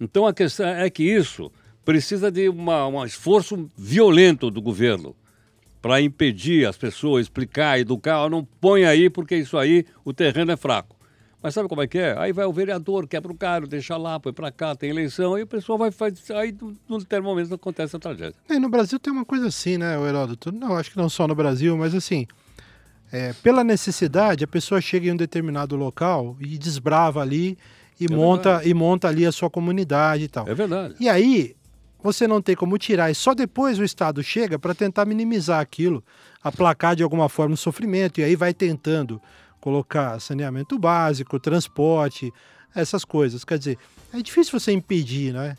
Então 0.00 0.26
a 0.26 0.32
questão 0.32 0.68
é 0.68 0.88
que 0.90 1.02
isso 1.02 1.50
precisa 1.84 2.30
de 2.30 2.48
uma, 2.48 2.86
um 2.86 3.04
esforço 3.04 3.68
violento 3.76 4.50
do 4.50 4.60
governo 4.60 5.16
para 5.80 6.00
impedir 6.00 6.66
as 6.66 6.76
pessoas, 6.76 7.22
explicar, 7.22 7.78
educar, 7.78 8.28
não 8.28 8.44
põe 8.60 8.84
aí 8.84 9.08
porque 9.08 9.36
isso 9.36 9.56
aí 9.56 9.84
o 10.04 10.12
terreno 10.12 10.52
é 10.52 10.56
fraco. 10.56 10.96
Mas 11.40 11.54
sabe 11.54 11.68
como 11.68 11.80
é 11.80 11.86
que 11.86 11.98
é? 11.98 12.18
Aí 12.18 12.32
vai 12.32 12.44
o 12.46 12.52
vereador, 12.52 13.06
quebra 13.06 13.30
o 13.30 13.34
carro, 13.34 13.68
deixa 13.68 13.96
lá, 13.96 14.18
põe 14.18 14.32
para 14.32 14.50
cá, 14.50 14.74
tem 14.74 14.90
eleição, 14.90 15.34
aí 15.34 15.44
o 15.44 15.46
pessoal 15.46 15.78
vai 15.78 15.92
fazer. 15.92 16.34
Aí 16.34 16.52
no 16.88 16.98
determinado 16.98 17.34
momento 17.34 17.54
acontece 17.54 17.94
a 17.94 17.98
tragédia. 17.98 18.34
É, 18.48 18.58
no 18.58 18.68
Brasil 18.68 18.98
tem 18.98 19.12
uma 19.12 19.24
coisa 19.24 19.46
assim, 19.46 19.78
né, 19.78 19.94
Heródoto? 19.94 20.50
Não, 20.50 20.76
acho 20.76 20.90
que 20.90 20.96
não 20.96 21.08
só 21.08 21.28
no 21.28 21.34
Brasil, 21.34 21.76
mas 21.76 21.94
assim. 21.94 22.26
É, 23.10 23.32
pela 23.34 23.64
necessidade, 23.64 24.44
a 24.44 24.48
pessoa 24.48 24.80
chega 24.80 25.08
em 25.08 25.12
um 25.12 25.16
determinado 25.16 25.76
local 25.76 26.36
e 26.40 26.58
desbrava 26.58 27.22
ali 27.22 27.56
e, 27.98 28.04
é 28.04 28.14
monta, 28.14 28.60
e 28.64 28.74
monta 28.74 29.08
ali 29.08 29.24
a 29.24 29.32
sua 29.32 29.48
comunidade 29.48 30.24
e 30.24 30.28
tal. 30.28 30.46
É 30.46 30.54
verdade. 30.54 30.94
E 31.00 31.08
aí, 31.08 31.56
você 32.02 32.26
não 32.26 32.40
tem 32.40 32.54
como 32.54 32.78
tirar 32.78 33.10
e 33.10 33.14
só 33.14 33.34
depois 33.34 33.78
o 33.78 33.84
Estado 33.84 34.22
chega 34.22 34.58
para 34.58 34.74
tentar 34.74 35.04
minimizar 35.04 35.60
aquilo, 35.60 36.02
aplacar 36.42 36.94
de 36.94 37.02
alguma 37.02 37.28
forma 37.28 37.54
o 37.54 37.56
sofrimento 37.58 38.20
e 38.20 38.24
aí 38.24 38.36
vai 38.36 38.54
tentando 38.54 39.20
colocar 39.60 40.20
saneamento 40.20 40.78
básico, 40.78 41.38
transporte, 41.40 42.32
essas 42.74 43.04
coisas. 43.04 43.44
Quer 43.44 43.58
dizer, 43.58 43.78
é 44.12 44.22
difícil 44.22 44.58
você 44.58 44.72
impedir, 44.72 45.32
né? 45.32 45.56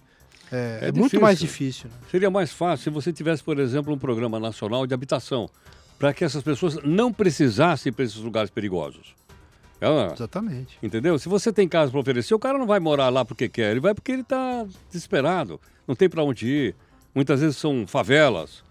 É, 0.51 0.79
é, 0.83 0.87
é 0.87 0.91
muito 0.91 1.19
mais 1.21 1.37
difícil. 1.39 1.89
Né? 1.89 1.95
Seria 2.09 2.29
mais 2.29 2.51
fácil 2.51 2.85
se 2.85 2.89
você 2.89 3.13
tivesse, 3.13 3.43
por 3.43 3.59
exemplo, 3.59 3.93
um 3.93 3.97
programa 3.97 4.39
nacional 4.39 4.87
de 4.87 4.93
habitação, 4.93 5.49
para 5.99 6.13
que 6.13 6.23
essas 6.23 6.41
pessoas 6.41 6.79
não 6.83 7.13
precisassem 7.13 7.91
para 7.91 8.05
esses 8.05 8.17
lugares 8.17 8.49
perigosos. 8.49 9.13
É 9.81 10.13
Exatamente. 10.13 10.77
Entendeu? 10.83 11.17
Se 11.17 11.29
você 11.29 11.53
tem 11.53 11.67
casa 11.67 11.91
para 11.91 11.99
oferecer, 11.99 12.33
o 12.33 12.39
cara 12.39 12.57
não 12.57 12.67
vai 12.67 12.79
morar 12.79 13.09
lá 13.09 13.23
porque 13.23 13.47
quer, 13.47 13.71
ele 13.71 13.79
vai 13.79 13.93
porque 13.93 14.11
ele 14.11 14.21
está 14.21 14.65
desesperado, 14.89 15.59
não 15.87 15.95
tem 15.95 16.09
para 16.09 16.23
onde 16.23 16.47
ir. 16.47 16.75
Muitas 17.15 17.41
vezes 17.41 17.57
são 17.57 17.87
favelas. 17.87 18.63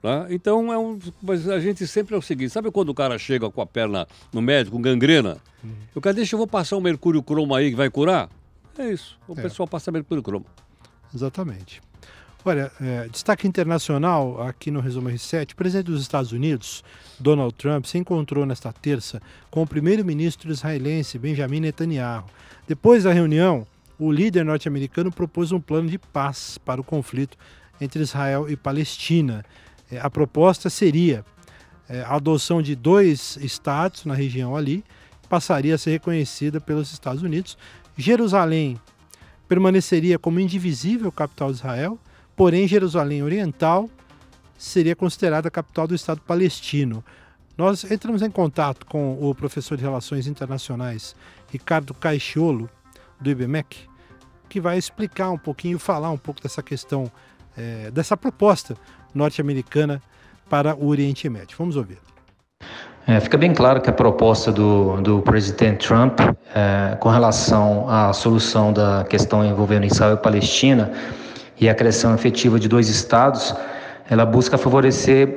Tá? 0.00 0.26
Então, 0.30 0.72
é 0.72 0.78
um, 0.78 0.98
mas 1.22 1.48
a 1.48 1.60
gente 1.60 1.86
sempre 1.86 2.14
é 2.14 2.18
o 2.18 2.22
seguinte: 2.22 2.50
sabe 2.50 2.70
quando 2.72 2.88
o 2.88 2.94
cara 2.94 3.16
chega 3.18 3.48
com 3.48 3.60
a 3.60 3.66
perna 3.66 4.06
no 4.32 4.42
médico, 4.42 4.76
com 4.76 4.82
gangrena? 4.82 5.38
Uhum. 5.62 5.74
O 5.94 6.00
cara 6.00 6.14
deixa, 6.14 6.34
eu 6.34 6.38
vou 6.38 6.46
passar 6.46 6.76
um 6.76 6.80
mercúrio 6.80 7.22
cromo 7.22 7.54
aí 7.54 7.70
que 7.70 7.76
vai 7.76 7.88
curar? 7.88 8.28
É 8.76 8.90
isso. 8.90 9.16
O 9.28 9.38
é. 9.38 9.42
pessoal 9.42 9.68
passa 9.68 9.92
mercúrio 9.92 10.22
cromo. 10.22 10.46
Exatamente. 11.14 11.80
Olha, 12.44 12.72
é, 12.80 13.08
destaque 13.08 13.46
internacional 13.46 14.42
aqui 14.42 14.68
no 14.68 14.80
Resumo 14.80 15.08
R7. 15.08 15.52
O 15.52 15.56
presidente 15.56 15.86
dos 15.86 16.02
Estados 16.02 16.32
Unidos, 16.32 16.82
Donald 17.20 17.54
Trump, 17.54 17.84
se 17.84 17.98
encontrou 17.98 18.44
nesta 18.44 18.72
terça 18.72 19.22
com 19.48 19.62
o 19.62 19.66
primeiro-ministro 19.66 20.50
israelense 20.50 21.20
Benjamin 21.20 21.60
Netanyahu. 21.60 22.24
Depois 22.66 23.04
da 23.04 23.12
reunião, 23.12 23.64
o 23.96 24.10
líder 24.10 24.44
norte-americano 24.44 25.12
propôs 25.12 25.52
um 25.52 25.60
plano 25.60 25.88
de 25.88 25.98
paz 25.98 26.58
para 26.58 26.80
o 26.80 26.84
conflito 26.84 27.38
entre 27.80 28.02
Israel 28.02 28.50
e 28.50 28.56
Palestina. 28.56 29.44
É, 29.88 30.00
a 30.00 30.10
proposta 30.10 30.68
seria 30.68 31.24
é, 31.88 32.00
a 32.00 32.16
adoção 32.16 32.60
de 32.60 32.74
dois 32.74 33.36
estados 33.36 34.04
na 34.04 34.14
região 34.14 34.56
ali, 34.56 34.82
passaria 35.28 35.76
a 35.76 35.78
ser 35.78 35.92
reconhecida 35.92 36.60
pelos 36.60 36.92
Estados 36.92 37.22
Unidos. 37.22 37.56
Jerusalém 37.96 38.80
permaneceria 39.48 40.18
como 40.18 40.40
indivisível 40.40 41.12
capital 41.12 41.52
de 41.52 41.58
Israel 41.58 42.00
porém 42.36 42.66
Jerusalém 42.66 43.22
Oriental 43.22 43.88
seria 44.56 44.94
considerada 44.94 45.48
a 45.48 45.50
capital 45.50 45.86
do 45.86 45.94
Estado 45.94 46.20
palestino. 46.20 47.04
Nós 47.56 47.90
entramos 47.90 48.22
em 48.22 48.30
contato 48.30 48.86
com 48.86 49.18
o 49.20 49.34
professor 49.34 49.76
de 49.76 49.82
Relações 49.82 50.26
Internacionais 50.26 51.14
Ricardo 51.50 51.92
Caixolo, 51.92 52.70
do 53.20 53.30
IBMEC, 53.30 53.88
que 54.48 54.60
vai 54.60 54.78
explicar 54.78 55.30
um 55.30 55.38
pouquinho, 55.38 55.78
falar 55.78 56.10
um 56.10 56.16
pouco 56.16 56.40
dessa 56.42 56.62
questão, 56.62 57.10
é, 57.56 57.90
dessa 57.90 58.16
proposta 58.16 58.76
norte-americana 59.14 60.00
para 60.48 60.74
o 60.74 60.88
Oriente 60.88 61.28
Médio. 61.28 61.56
Vamos 61.58 61.76
ouvir. 61.76 61.98
É, 63.06 63.18
fica 63.18 63.36
bem 63.36 63.52
claro 63.52 63.80
que 63.80 63.90
a 63.90 63.92
proposta 63.92 64.52
do, 64.52 65.00
do 65.00 65.20
presidente 65.22 65.88
Trump 65.88 66.20
é, 66.54 66.96
com 66.96 67.08
relação 67.08 67.88
à 67.88 68.12
solução 68.12 68.72
da 68.72 69.04
questão 69.04 69.44
envolvendo 69.44 69.86
Israel 69.86 70.14
e 70.14 70.18
Palestina 70.18 70.92
e 71.62 71.68
a 71.68 71.74
criação 71.76 72.12
efetiva 72.12 72.58
de 72.58 72.68
dois 72.68 72.88
estados, 72.88 73.54
ela 74.10 74.26
busca 74.26 74.58
favorecer, 74.58 75.28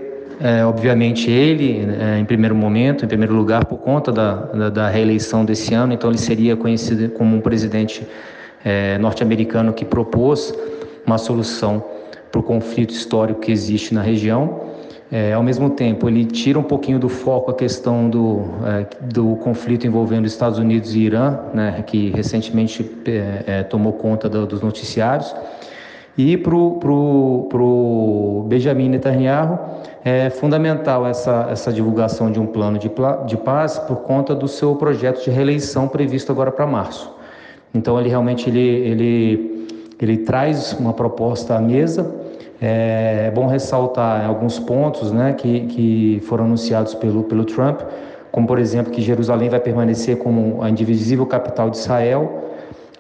é, 0.41 0.65
obviamente, 0.65 1.29
ele, 1.29 1.87
é, 2.01 2.17
em 2.17 2.25
primeiro 2.25 2.55
momento, 2.55 3.05
em 3.05 3.07
primeiro 3.07 3.35
lugar, 3.35 3.65
por 3.65 3.77
conta 3.77 4.11
da, 4.11 4.33
da, 4.33 4.69
da, 4.71 4.89
reeleição 4.89 5.45
desse 5.45 5.75
ano, 5.75 5.93
então 5.93 6.09
ele 6.09 6.17
seria 6.17 6.57
conhecido 6.57 7.09
como 7.09 7.37
um 7.37 7.41
presidente 7.41 8.07
é, 8.63 8.97
norte-americano 8.97 9.71
que 9.71 9.85
propôs 9.85 10.51
uma 11.05 11.19
solução 11.19 11.83
para 12.31 12.39
o 12.39 12.43
conflito 12.43 12.89
histórico 12.89 13.41
que 13.41 13.51
existe 13.51 13.93
na 13.93 14.01
região. 14.01 14.61
É, 15.11 15.33
ao 15.33 15.43
mesmo 15.43 15.69
tempo, 15.69 16.09
ele 16.09 16.25
tira 16.25 16.57
um 16.57 16.63
pouquinho 16.63 16.97
do 16.97 17.07
foco 17.07 17.51
a 17.51 17.53
questão 17.53 18.09
do, 18.09 18.45
é, 18.65 18.87
do 19.13 19.35
conflito 19.35 19.85
envolvendo 19.85 20.25
Estados 20.25 20.57
Unidos 20.57 20.95
e 20.95 21.01
Irã, 21.01 21.37
né, 21.53 21.83
que 21.85 22.09
recentemente 22.09 22.83
é, 23.05 23.43
é 23.45 23.63
tomou 23.63 23.93
conta 23.93 24.27
do, 24.27 24.47
dos 24.47 24.61
noticiários. 24.61 25.31
E 26.17 26.37
para 26.37 26.55
o 26.55 28.45
Benjamin 28.47 28.89
Netanyahu 28.89 29.59
é 30.03 30.29
fundamental 30.29 31.05
essa, 31.05 31.47
essa 31.51 31.73
divulgação 31.73 32.31
de 32.31 32.39
um 32.39 32.45
plano 32.45 32.79
de, 32.79 32.89
de 33.25 33.37
paz 33.37 33.77
por 33.79 33.97
conta 33.97 34.33
do 34.33 34.47
seu 34.47 34.75
projeto 34.75 35.23
de 35.23 35.29
reeleição 35.29 35.87
previsto 35.87 36.31
agora 36.31 36.51
para 36.51 36.65
março. 36.65 37.13
Então 37.73 37.99
ele 37.99 38.07
realmente 38.07 38.49
ele, 38.49 38.59
ele, 38.59 39.67
ele 39.99 40.17
traz 40.19 40.73
uma 40.79 40.93
proposta 40.93 41.55
à 41.55 41.59
mesa. 41.59 42.15
É, 42.61 43.25
é 43.27 43.31
bom 43.31 43.47
ressaltar 43.47 44.25
alguns 44.25 44.57
pontos 44.57 45.11
né, 45.11 45.33
que, 45.33 45.65
que 45.65 46.21
foram 46.25 46.45
anunciados 46.45 46.93
pelo, 46.93 47.23
pelo 47.23 47.43
Trump 47.43 47.81
como 48.35 48.47
por 48.47 48.59
exemplo 48.59 48.91
que 48.91 49.01
Jerusalém 49.01 49.47
vai 49.47 49.61
permanecer 49.61 50.17
como 50.17 50.61
a 50.61 50.69
indivisível 50.69 51.25
capital 51.25 51.69
de 51.69 51.77
Israel 51.77 52.44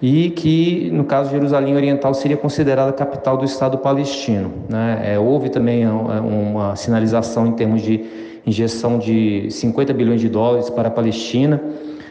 e 0.01 0.29
que, 0.31 0.89
no 0.91 1.05
caso 1.05 1.29
de 1.29 1.35
Jerusalém 1.35 1.75
Oriental, 1.75 2.13
seria 2.13 2.35
considerada 2.35 2.89
a 2.89 2.93
capital 2.93 3.37
do 3.37 3.45
Estado 3.45 3.77
palestino. 3.77 4.51
Né? 4.69 5.13
É, 5.13 5.19
houve 5.19 5.49
também 5.49 5.87
uma 5.87 6.75
sinalização 6.75 7.47
em 7.47 7.53
termos 7.53 7.81
de 7.81 8.03
injeção 8.45 8.99
de 8.99 9.49
50 9.49 9.93
bilhões 9.93 10.21
de 10.21 10.29
dólares 10.29 10.69
para 10.69 10.89
a 10.89 10.91
Palestina, 10.91 11.61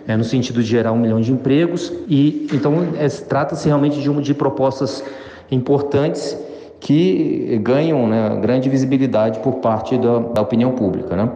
é, 0.06 0.16
no 0.16 0.24
sentido 0.24 0.62
de 0.62 0.68
gerar 0.68 0.92
um 0.92 0.98
milhão 0.98 1.20
de 1.20 1.32
empregos, 1.32 1.92
e 2.08 2.48
então 2.52 2.74
é, 2.98 3.08
trata-se 3.08 3.68
realmente 3.68 4.00
de, 4.00 4.10
uma, 4.10 4.20
de 4.20 4.34
propostas 4.34 5.04
importantes 5.50 6.36
que 6.80 7.58
ganham 7.62 8.06
né, 8.06 8.38
grande 8.42 8.68
visibilidade 8.68 9.38
por 9.38 9.54
parte 9.54 9.96
da, 9.96 10.18
da 10.18 10.42
opinião 10.42 10.72
pública. 10.72 11.16
Né? 11.16 11.30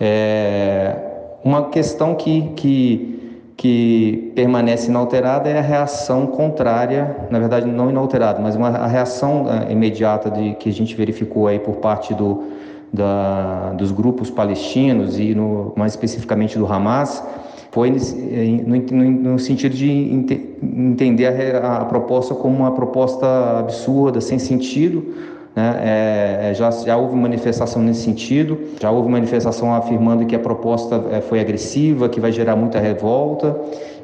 É, 0.00 0.96
uma 1.44 1.68
questão 1.70 2.14
que, 2.14 2.50
que 2.56 3.31
que 3.56 4.32
permanece 4.34 4.88
inalterada 4.88 5.48
é 5.48 5.58
a 5.58 5.62
reação 5.62 6.26
contrária, 6.26 7.16
na 7.30 7.38
verdade 7.38 7.66
não 7.66 7.90
inalterada, 7.90 8.40
mas 8.40 8.56
uma, 8.56 8.68
a 8.68 8.86
reação 8.86 9.44
uh, 9.44 9.70
imediata 9.70 10.30
de, 10.30 10.54
que 10.54 10.68
a 10.68 10.72
gente 10.72 10.94
verificou 10.94 11.46
aí 11.46 11.58
por 11.58 11.76
parte 11.76 12.14
do, 12.14 12.44
da, 12.92 13.72
dos 13.72 13.92
grupos 13.92 14.30
palestinos 14.30 15.18
e 15.18 15.34
no, 15.34 15.72
mais 15.76 15.92
especificamente 15.92 16.58
do 16.58 16.66
Hamas, 16.66 17.22
foi 17.70 17.90
no, 17.90 18.76
no, 18.76 19.10
no 19.32 19.38
sentido 19.38 19.74
de 19.74 19.90
ente, 19.90 20.56
entender 20.62 21.56
a, 21.56 21.78
a 21.78 21.84
proposta 21.86 22.34
como 22.34 22.58
uma 22.58 22.72
proposta 22.72 23.58
absurda, 23.58 24.20
sem 24.20 24.38
sentido, 24.38 25.14
né? 25.54 25.80
É, 25.82 26.50
é, 26.50 26.54
já, 26.54 26.70
já 26.70 26.96
houve 26.96 27.14
manifestação 27.14 27.82
nesse 27.82 28.02
sentido, 28.02 28.58
já 28.80 28.90
houve 28.90 29.08
manifestação 29.08 29.74
afirmando 29.74 30.24
que 30.26 30.34
a 30.34 30.38
proposta 30.38 31.02
é, 31.10 31.20
foi 31.20 31.40
agressiva, 31.40 32.08
que 32.08 32.20
vai 32.20 32.32
gerar 32.32 32.56
muita 32.56 32.78
revolta, 32.78 33.56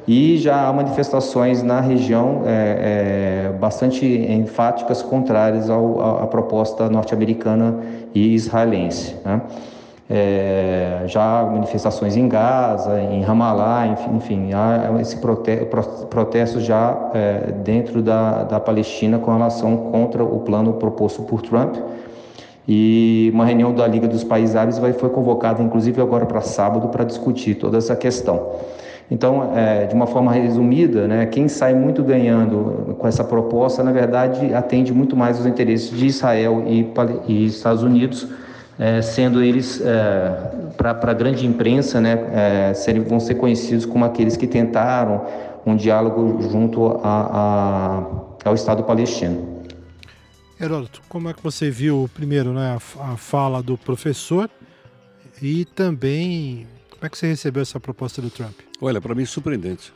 e 0.07 0.37
já 0.37 0.67
há 0.67 0.73
manifestações 0.73 1.61
na 1.61 1.81
região 1.81 2.43
é, 2.45 3.49
é, 3.51 3.57
bastante 3.59 4.05
enfáticas 4.05 5.01
contrárias 5.01 5.69
ao, 5.69 6.23
à 6.23 6.27
proposta 6.27 6.89
norte-americana 6.89 7.79
e 8.13 8.33
israelense. 8.33 9.15
Né? 9.23 9.41
É, 10.11 11.03
já 11.05 11.43
manifestações 11.43 12.17
em 12.17 12.27
Gaza, 12.27 12.99
em 12.99 13.21
Ramallah, 13.21 13.85
enfim, 13.85 14.15
enfim 14.15 14.53
há 14.53 14.99
esse 14.99 15.17
prote 15.17 15.67
protesto 16.09 16.59
já 16.59 17.11
é, 17.13 17.51
dentro 17.63 18.01
da, 18.01 18.41
da 18.43 18.59
Palestina 18.59 19.19
com 19.19 19.31
relação 19.31 19.77
contra 19.91 20.23
o 20.23 20.39
plano 20.39 20.73
proposto 20.73 21.21
por 21.21 21.43
Trump. 21.43 21.75
E 22.67 23.29
uma 23.33 23.45
reunião 23.45 23.73
da 23.73 23.85
Liga 23.87 24.07
dos 24.07 24.23
Países 24.23 24.55
Árabes 24.55 24.79
vai, 24.79 24.93
foi 24.93 25.09
convocada, 25.09 25.61
inclusive, 25.61 26.01
agora 26.01 26.25
para 26.25 26.41
sábado, 26.41 26.87
para 26.89 27.03
discutir 27.03 27.55
toda 27.55 27.77
essa 27.77 27.95
questão. 27.95 28.47
Então, 29.11 29.55
é, 29.55 29.85
de 29.87 29.95
uma 29.95 30.05
forma 30.05 30.31
resumida, 30.31 31.07
né, 31.07 31.25
quem 31.25 31.47
sai 31.47 31.73
muito 31.73 32.03
ganhando 32.03 32.95
com 32.99 33.07
essa 33.07 33.23
proposta, 33.23 33.83
na 33.83 33.91
verdade, 33.91 34.53
atende 34.53 34.93
muito 34.93 35.15
mais 35.15 35.39
os 35.39 35.47
interesses 35.47 35.95
de 35.95 36.05
Israel 36.05 36.63
e, 36.67 36.87
e 37.27 37.45
Estados 37.45 37.81
Unidos 37.81 38.27
é, 38.79 39.01
sendo 39.01 39.43
eles, 39.43 39.81
é, 39.81 40.71
para 40.77 40.91
a 40.91 41.13
grande 41.13 41.45
imprensa, 41.45 41.99
né, 41.99 42.69
é, 42.69 42.73
serem, 42.73 43.03
vão 43.03 43.19
ser 43.19 43.35
conhecidos 43.35 43.85
como 43.85 44.05
aqueles 44.05 44.37
que 44.37 44.47
tentaram 44.47 45.25
um 45.65 45.75
diálogo 45.75 46.41
junto 46.49 46.87
a, 47.03 48.05
a, 48.45 48.47
ao 48.47 48.55
Estado 48.55 48.83
palestino. 48.83 49.59
Heródoto, 50.59 51.01
como 51.09 51.29
é 51.29 51.33
que 51.33 51.43
você 51.43 51.69
viu, 51.69 52.09
primeiro, 52.13 52.53
né, 52.53 52.77
a, 52.97 53.11
a 53.11 53.17
fala 53.17 53.61
do 53.61 53.77
professor 53.77 54.49
e 55.41 55.65
também 55.65 56.65
como 56.89 57.05
é 57.05 57.09
que 57.09 57.17
você 57.17 57.27
recebeu 57.27 57.61
essa 57.61 57.79
proposta 57.79 58.21
do 58.21 58.29
Trump? 58.29 58.59
Olha, 58.81 58.99
para 58.99 59.15
mim, 59.15 59.25
surpreendente. 59.25 59.93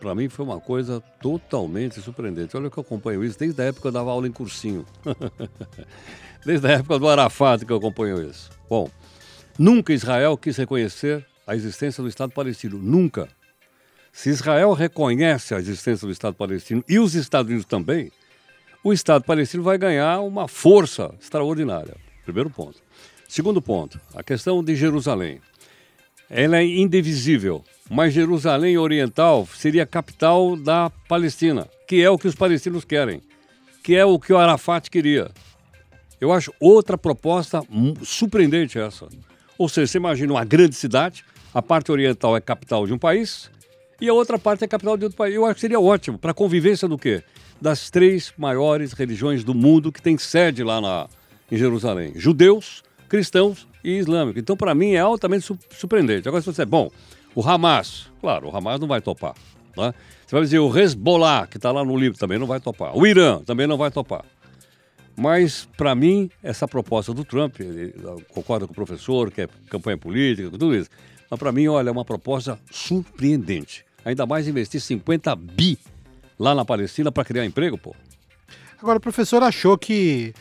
Para 0.00 0.14
mim 0.14 0.30
foi 0.30 0.46
uma 0.46 0.58
coisa 0.58 1.00
totalmente 1.20 2.00
surpreendente. 2.00 2.56
Olha 2.56 2.70
que 2.70 2.78
eu 2.78 2.80
acompanho 2.80 3.22
isso 3.22 3.38
desde 3.38 3.60
a 3.60 3.66
época 3.66 3.82
que 3.82 3.86
eu 3.88 3.92
dava 3.92 4.10
aula 4.10 4.26
em 4.26 4.32
cursinho. 4.32 4.86
desde 6.44 6.66
a 6.66 6.70
época 6.70 6.98
do 6.98 7.06
Arafat 7.06 7.66
que 7.66 7.72
eu 7.72 7.76
acompanho 7.76 8.22
isso. 8.22 8.50
Bom, 8.68 8.90
nunca 9.58 9.92
Israel 9.92 10.38
quis 10.38 10.56
reconhecer 10.56 11.24
a 11.46 11.54
existência 11.54 12.02
do 12.02 12.08
Estado 12.08 12.32
palestino. 12.32 12.78
Nunca. 12.78 13.28
Se 14.10 14.30
Israel 14.30 14.72
reconhece 14.72 15.54
a 15.54 15.58
existência 15.58 16.06
do 16.06 16.12
Estado 16.12 16.34
palestino 16.34 16.82
e 16.88 16.98
os 16.98 17.14
Estados 17.14 17.50
Unidos 17.50 17.66
também, 17.66 18.10
o 18.82 18.94
Estado 18.94 19.24
palestino 19.24 19.62
vai 19.62 19.76
ganhar 19.76 20.20
uma 20.20 20.48
força 20.48 21.14
extraordinária. 21.20 21.94
Primeiro 22.24 22.48
ponto. 22.48 22.78
Segundo 23.28 23.60
ponto, 23.60 24.00
a 24.14 24.22
questão 24.22 24.64
de 24.64 24.74
Jerusalém. 24.74 25.40
Ela 26.30 26.58
é 26.58 26.64
indivisível, 26.64 27.64
mas 27.90 28.14
Jerusalém 28.14 28.78
Oriental 28.78 29.48
seria 29.52 29.82
a 29.82 29.86
capital 29.86 30.54
da 30.56 30.88
Palestina, 31.08 31.66
que 31.88 32.00
é 32.00 32.08
o 32.08 32.16
que 32.16 32.28
os 32.28 32.36
palestinos 32.36 32.84
querem, 32.84 33.20
que 33.82 33.96
é 33.96 34.04
o 34.04 34.16
que 34.16 34.32
o 34.32 34.38
Arafat 34.38 34.88
queria. 34.88 35.28
Eu 36.20 36.32
acho 36.32 36.54
outra 36.60 36.96
proposta 36.96 37.60
surpreendente 38.04 38.78
essa. 38.78 39.08
Ou 39.58 39.68
seja, 39.68 39.88
você 39.88 39.98
imagina 39.98 40.32
uma 40.32 40.44
grande 40.44 40.76
cidade, 40.76 41.24
a 41.52 41.60
parte 41.60 41.90
oriental 41.90 42.36
é 42.36 42.40
capital 42.40 42.86
de 42.86 42.92
um 42.92 42.98
país 42.98 43.50
e 44.00 44.08
a 44.08 44.14
outra 44.14 44.38
parte 44.38 44.62
é 44.62 44.68
capital 44.68 44.96
de 44.96 45.04
outro 45.04 45.18
país. 45.18 45.34
Eu 45.34 45.44
acho 45.44 45.56
que 45.56 45.60
seria 45.62 45.80
ótimo 45.80 46.16
para 46.16 46.30
a 46.30 46.34
convivência 46.34 46.86
do 46.86 46.96
quê? 46.96 47.24
Das 47.60 47.90
três 47.90 48.32
maiores 48.38 48.92
religiões 48.92 49.42
do 49.42 49.52
mundo 49.52 49.90
que 49.90 50.00
tem 50.00 50.16
sede 50.16 50.62
lá 50.62 50.80
na, 50.80 51.08
em 51.50 51.56
Jerusalém: 51.56 52.12
judeus, 52.14 52.84
cristãos 53.10 53.66
e 53.84 53.98
islâmicos. 53.98 54.40
Então, 54.40 54.56
para 54.56 54.74
mim, 54.74 54.92
é 54.92 55.00
altamente 55.00 55.44
su 55.44 55.58
surpreendente. 55.70 56.26
Agora, 56.28 56.40
se 56.40 56.50
você 56.50 56.62
é 56.62 56.66
bom, 56.66 56.90
o 57.34 57.46
Hamas, 57.46 58.08
claro, 58.20 58.48
o 58.48 58.56
Hamas 58.56 58.80
não 58.80 58.88
vai 58.88 59.00
topar. 59.00 59.34
Tá? 59.74 59.92
Você 60.26 60.36
vai 60.36 60.42
dizer 60.42 60.60
o 60.60 60.78
Hezbollah, 60.78 61.46
que 61.48 61.58
está 61.58 61.72
lá 61.72 61.84
no 61.84 61.96
livro, 61.96 62.16
também 62.16 62.38
não 62.38 62.46
vai 62.46 62.60
topar. 62.60 62.96
O 62.96 63.04
Irã 63.06 63.42
também 63.42 63.66
não 63.66 63.76
vai 63.76 63.90
topar. 63.90 64.24
Mas, 65.16 65.68
para 65.76 65.94
mim, 65.94 66.30
essa 66.42 66.66
proposta 66.68 67.12
do 67.12 67.24
Trump, 67.24 67.60
ele 67.60 67.92
concorda 68.32 68.66
com 68.66 68.72
o 68.72 68.74
professor, 68.74 69.30
que 69.30 69.42
é 69.42 69.48
campanha 69.68 69.98
política, 69.98 70.48
tudo 70.48 70.74
isso. 70.74 70.88
Mas, 71.28 71.38
para 71.38 71.50
mim, 71.50 71.66
olha, 71.66 71.88
é 71.88 71.92
uma 71.92 72.04
proposta 72.04 72.58
surpreendente. 72.70 73.84
Ainda 74.04 74.24
mais 74.24 74.46
investir 74.46 74.80
50 74.80 75.34
bi 75.34 75.78
lá 76.38 76.54
na 76.54 76.64
Palestina 76.64 77.10
para 77.10 77.24
criar 77.24 77.44
emprego, 77.44 77.76
pô. 77.76 77.94
Agora, 78.80 78.98
o 78.98 79.00
professor 79.00 79.42
achou 79.42 79.76
que 79.76 80.32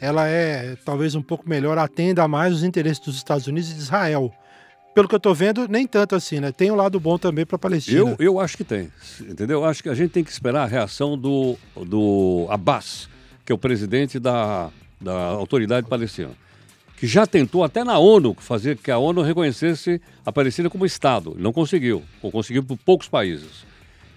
ela 0.00 0.28
é 0.28 0.76
talvez 0.84 1.14
um 1.14 1.22
pouco 1.22 1.48
melhor, 1.48 1.78
atenda 1.78 2.26
mais 2.28 2.52
os 2.54 2.62
interesses 2.62 3.00
dos 3.00 3.16
Estados 3.16 3.46
Unidos 3.46 3.70
e 3.70 3.74
de 3.74 3.80
Israel. 3.80 4.32
Pelo 4.94 5.06
que 5.06 5.14
eu 5.14 5.18
estou 5.18 5.34
vendo, 5.34 5.68
nem 5.68 5.86
tanto 5.86 6.16
assim, 6.16 6.40
né? 6.40 6.50
Tem 6.50 6.70
um 6.70 6.74
lado 6.74 6.98
bom 6.98 7.18
também 7.18 7.46
para 7.46 7.56
a 7.56 7.58
Palestina. 7.58 7.98
Eu, 7.98 8.16
eu 8.18 8.40
acho 8.40 8.56
que 8.56 8.64
tem, 8.64 8.90
entendeu? 9.20 9.64
Acho 9.64 9.82
que 9.82 9.88
a 9.88 9.94
gente 9.94 10.10
tem 10.10 10.24
que 10.24 10.30
esperar 10.30 10.62
a 10.62 10.66
reação 10.66 11.16
do, 11.16 11.56
do 11.76 12.46
Abbas, 12.50 13.08
que 13.44 13.52
é 13.52 13.54
o 13.54 13.58
presidente 13.58 14.18
da, 14.18 14.70
da 15.00 15.14
autoridade 15.14 15.86
palestina, 15.86 16.30
que 16.96 17.06
já 17.06 17.26
tentou 17.26 17.62
até 17.62 17.84
na 17.84 17.98
ONU 17.98 18.34
fazer 18.40 18.76
que 18.76 18.90
a 18.90 18.98
ONU 18.98 19.22
reconhecesse 19.22 20.00
a 20.26 20.32
Palestina 20.32 20.68
como 20.68 20.84
Estado. 20.84 21.36
Não 21.38 21.52
conseguiu, 21.52 22.02
ou 22.20 22.32
conseguiu 22.32 22.64
por 22.64 22.76
poucos 22.76 23.08
países. 23.08 23.64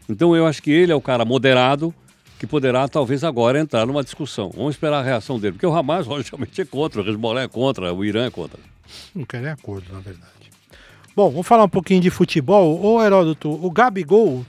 Então 0.10 0.36
eu 0.36 0.48
acho 0.48 0.64
que 0.64 0.72
ele 0.72 0.92
é 0.92 0.96
o 0.96 1.02
cara 1.02 1.24
moderado 1.24 1.94
que 2.41 2.48
poderá 2.48 2.88
talvez 2.88 3.24
agora 3.24 3.60
entrar 3.60 3.86
numa 3.86 4.03
discussão. 4.03 4.50
Vamos 4.50 4.74
esperar 4.74 4.98
a 4.98 5.03
reação 5.03 5.39
dele, 5.39 5.53
porque 5.53 5.65
o 5.67 5.75
Hamas 5.75 6.07
logicamente 6.10 6.60
é 6.60 6.65
contra, 6.65 7.00
o 7.00 7.07
Hezbollah 7.07 7.43
é 7.43 7.48
contra, 7.48 7.93
o 7.93 8.03
Irã 8.03 8.25
é 8.25 8.31
contra. 8.31 8.60
Não 9.13 9.24
querem 9.24 9.48
acordo, 9.48 9.93
na 9.93 10.00
verdade. 10.00 10.31
Bom, 11.15 11.29
vamos 11.29 11.45
falar 11.45 11.65
um 11.65 11.69
pouquinho 11.69 12.01
de 12.01 12.10
futebol. 12.10 12.83
Ô 12.83 13.00
Heródoto, 13.00 13.48
o 13.63 13.69
Gabigol 13.69 14.43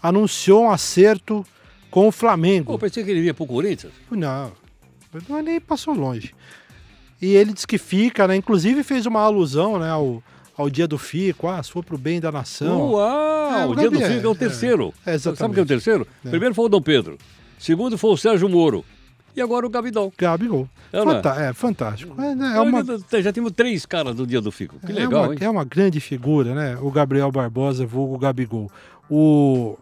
anunciou 0.00 0.66
um 0.66 0.70
acerto 0.70 1.44
com 1.90 2.06
o 2.06 2.12
Flamengo. 2.12 2.70
Pô, 2.70 2.78
pensei 2.78 3.02
que 3.02 3.10
ele 3.10 3.22
ia 3.22 3.34
pro 3.34 3.46
Corinthians. 3.46 3.92
Não, 4.12 4.52
não 5.28 5.42
nem 5.42 5.60
passou 5.60 5.92
longe. 5.92 6.32
E 7.20 7.34
ele 7.34 7.52
disse 7.52 7.66
que 7.66 7.78
fica, 7.78 8.28
né? 8.28 8.36
Inclusive 8.36 8.84
fez 8.84 9.06
uma 9.06 9.22
alusão, 9.22 9.76
né, 9.80 9.90
ao, 9.90 10.22
ao 10.56 10.70
dia 10.70 10.86
do 10.86 10.98
Fico, 10.98 11.48
ah, 11.48 11.62
se 11.62 11.70
for 11.70 11.84
pro 11.84 11.98
bem 11.98 12.20
da 12.20 12.30
nação. 12.30 12.92
Uau, 12.92 13.54
é, 13.54 13.66
o, 13.66 13.74
dia 13.74 13.90
do 13.90 13.98
Fico 13.98 14.12
é, 14.12 14.24
é 14.24 14.28
o 14.28 14.34
terceiro. 14.34 14.94
É, 15.04 15.12
é 15.12 15.14
exatamente. 15.14 15.38
Sabe 15.38 15.50
o 15.50 15.54
que 15.54 15.60
é 15.60 15.62
o 15.62 15.66
terceiro? 15.66 16.06
É. 16.24 16.28
Primeiro 16.30 16.54
foi 16.54 16.64
o 16.66 16.68
Dom 16.68 16.80
Pedro. 16.80 17.18
Segundo 17.58 17.98
foi 17.98 18.10
o 18.10 18.16
Sérgio 18.16 18.48
Moro. 18.48 18.84
E 19.36 19.42
agora 19.42 19.66
o 19.66 19.70
Gabigol. 19.70 20.12
Gabigol. 20.16 20.68
É, 20.92 21.02
Fanta 21.02 21.30
é 21.30 21.52
fantástico. 21.52 22.20
É, 22.20 22.34
né, 22.36 22.56
é 22.56 22.60
uma... 22.60 22.84
Já 23.20 23.32
temos 23.32 23.50
três 23.50 23.84
caras 23.84 24.14
do 24.14 24.24
dia 24.24 24.40
do 24.40 24.52
Fico. 24.52 24.78
Que 24.78 24.92
legal, 24.92 25.24
é 25.24 25.26
uma, 25.26 25.34
hein? 25.34 25.38
É 25.40 25.50
uma 25.50 25.64
grande 25.64 25.98
figura, 25.98 26.54
né? 26.54 26.78
O 26.80 26.90
Gabriel 26.90 27.32
Barbosa, 27.32 27.84
vulgo 27.84 28.16
Gabigol. 28.16 28.70
O 29.10 29.76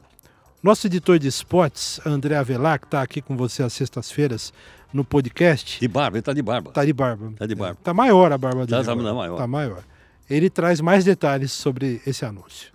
nosso 0.63 0.87
editor 0.87 1.19
de 1.19 1.29
esportes, 1.29 2.01
André 2.07 2.37
Avelar, 2.37 2.79
que 2.79 2.87
está 2.87 3.03
aqui 3.03 3.21
com 3.21 3.37
você 3.37 3.63
às 3.63 3.75
sextas-feiras 3.75 4.55
no 4.93 5.05
podcast. 5.05 5.81
De 5.81 5.89
barba, 5.89 6.17
ele 6.17 6.21
está 6.21 6.33
de 6.33 6.43
barba. 6.43 6.71
Está 6.71 6.85
de 6.85 6.93
barba. 6.93 7.31
Está 7.31 7.47
de 7.47 7.55
barba. 7.55 7.79
Está 7.79 7.93
maior 7.93 8.33
a 8.33 8.39
barba 8.39 8.65
dele. 8.65 8.81
Está 8.81 8.95
tá 8.95 8.97
maior. 8.97 9.35
Está 9.35 9.47
maior. 9.47 9.83
Ele 10.31 10.49
traz 10.49 10.81
mais 10.81 11.05
detalhes 11.05 11.53
sobre 11.53 12.01
esse 12.07 12.25
anúncio. 12.25 12.73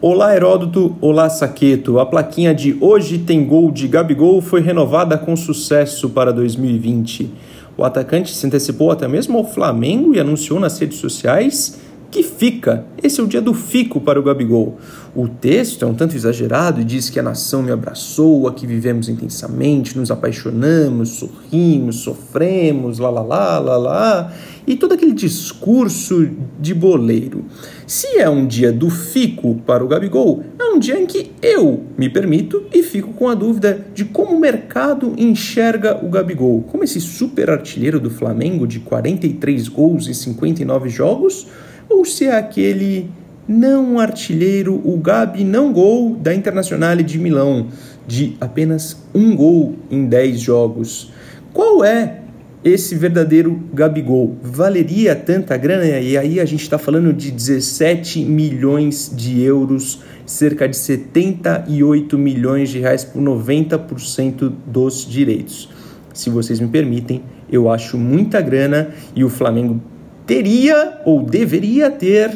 Olá 0.00 0.34
Heródoto, 0.34 0.96
olá 1.00 1.28
Saqueto. 1.28 1.98
A 1.98 2.06
plaquinha 2.06 2.54
de 2.54 2.76
Hoje 2.80 3.18
tem 3.18 3.44
gol 3.44 3.70
de 3.70 3.88
Gabigol 3.88 4.40
foi 4.40 4.60
renovada 4.60 5.18
com 5.18 5.36
sucesso 5.36 6.08
para 6.10 6.32
2020. 6.32 7.30
O 7.76 7.84
atacante 7.84 8.34
se 8.34 8.46
antecipou 8.46 8.90
até 8.90 9.06
mesmo 9.06 9.38
ao 9.38 9.44
Flamengo 9.44 10.14
e 10.14 10.20
anunciou 10.20 10.58
nas 10.58 10.78
redes 10.78 10.98
sociais 10.98 11.80
que 12.10 12.22
fica. 12.22 12.86
Esse 13.02 13.20
é 13.20 13.22
o 13.22 13.26
dia 13.26 13.40
do 13.40 13.52
fico 13.52 14.00
para 14.00 14.18
o 14.18 14.22
Gabigol. 14.22 14.78
O 15.14 15.28
texto 15.28 15.84
é 15.84 15.88
um 15.88 15.94
tanto 15.94 16.16
exagerado 16.16 16.80
e 16.80 16.84
diz 16.84 17.10
que 17.10 17.18
a 17.18 17.22
nação 17.22 17.62
me 17.62 17.70
abraçou, 17.70 18.46
aqui 18.48 18.66
vivemos 18.66 19.08
intensamente, 19.08 19.96
nos 19.96 20.10
apaixonamos, 20.10 21.10
sorrimos, 21.10 21.96
sofremos, 21.96 22.98
lá 22.98 23.10
lá 23.10 23.22
lá 23.22 23.58
lá 23.58 23.76
lá, 23.76 24.32
e 24.66 24.76
todo 24.76 24.92
aquele 24.92 25.12
discurso 25.12 26.30
de 26.60 26.74
boleiro. 26.74 27.44
Se 27.86 28.18
é 28.18 28.28
um 28.28 28.46
dia 28.46 28.72
do 28.72 28.90
fico 28.90 29.56
para 29.66 29.84
o 29.84 29.88
Gabigol, 29.88 30.44
é 30.58 30.64
um 30.64 30.78
dia 30.78 31.00
em 31.00 31.06
que 31.06 31.32
eu 31.42 31.84
me 31.96 32.08
permito 32.08 32.64
e 32.72 32.82
fico 32.82 33.12
com 33.12 33.28
a 33.28 33.34
dúvida 33.34 33.86
de 33.94 34.04
como 34.04 34.36
o 34.36 34.40
mercado 34.40 35.14
enxerga 35.16 36.04
o 36.04 36.08
Gabigol. 36.08 36.62
Como 36.62 36.84
esse 36.84 37.00
super 37.00 37.50
artilheiro 37.50 37.98
do 37.98 38.10
Flamengo 38.10 38.66
de 38.66 38.80
43 38.80 39.68
gols 39.68 40.06
em 40.06 40.14
59 40.14 40.88
jogos 40.88 41.46
ou 41.88 42.04
se 42.04 42.26
é 42.26 42.36
aquele 42.36 43.10
não 43.48 43.98
artilheiro, 43.98 44.80
o 44.84 44.98
Gabi 44.98 45.42
não 45.42 45.72
gol 45.72 46.14
da 46.14 46.34
Internazionale 46.34 47.02
de 47.02 47.18
Milão, 47.18 47.68
de 48.06 48.36
apenas 48.40 49.02
um 49.14 49.34
gol 49.34 49.76
em 49.90 50.06
10 50.06 50.38
jogos. 50.38 51.10
Qual 51.52 51.82
é 51.82 52.20
esse 52.62 52.94
verdadeiro 52.94 53.58
Gabigol? 53.72 54.36
Valeria 54.42 55.16
tanta 55.16 55.56
grana? 55.56 55.86
E 55.98 56.16
aí 56.18 56.38
a 56.38 56.44
gente 56.44 56.62
está 56.62 56.76
falando 56.76 57.12
de 57.12 57.30
17 57.30 58.22
milhões 58.24 59.10
de 59.14 59.42
euros, 59.42 60.02
cerca 60.26 60.68
de 60.68 60.76
78 60.76 62.18
milhões 62.18 62.68
de 62.68 62.80
reais 62.80 63.02
por 63.02 63.22
90% 63.22 64.52
dos 64.66 65.06
direitos. 65.06 65.70
Se 66.12 66.28
vocês 66.28 66.60
me 66.60 66.68
permitem, 66.68 67.22
eu 67.50 67.70
acho 67.70 67.96
muita 67.96 68.40
grana 68.40 68.90
e 69.16 69.24
o 69.24 69.30
Flamengo 69.30 69.80
teria 70.28 71.00
ou 71.06 71.22
deveria 71.22 71.90
ter 71.90 72.30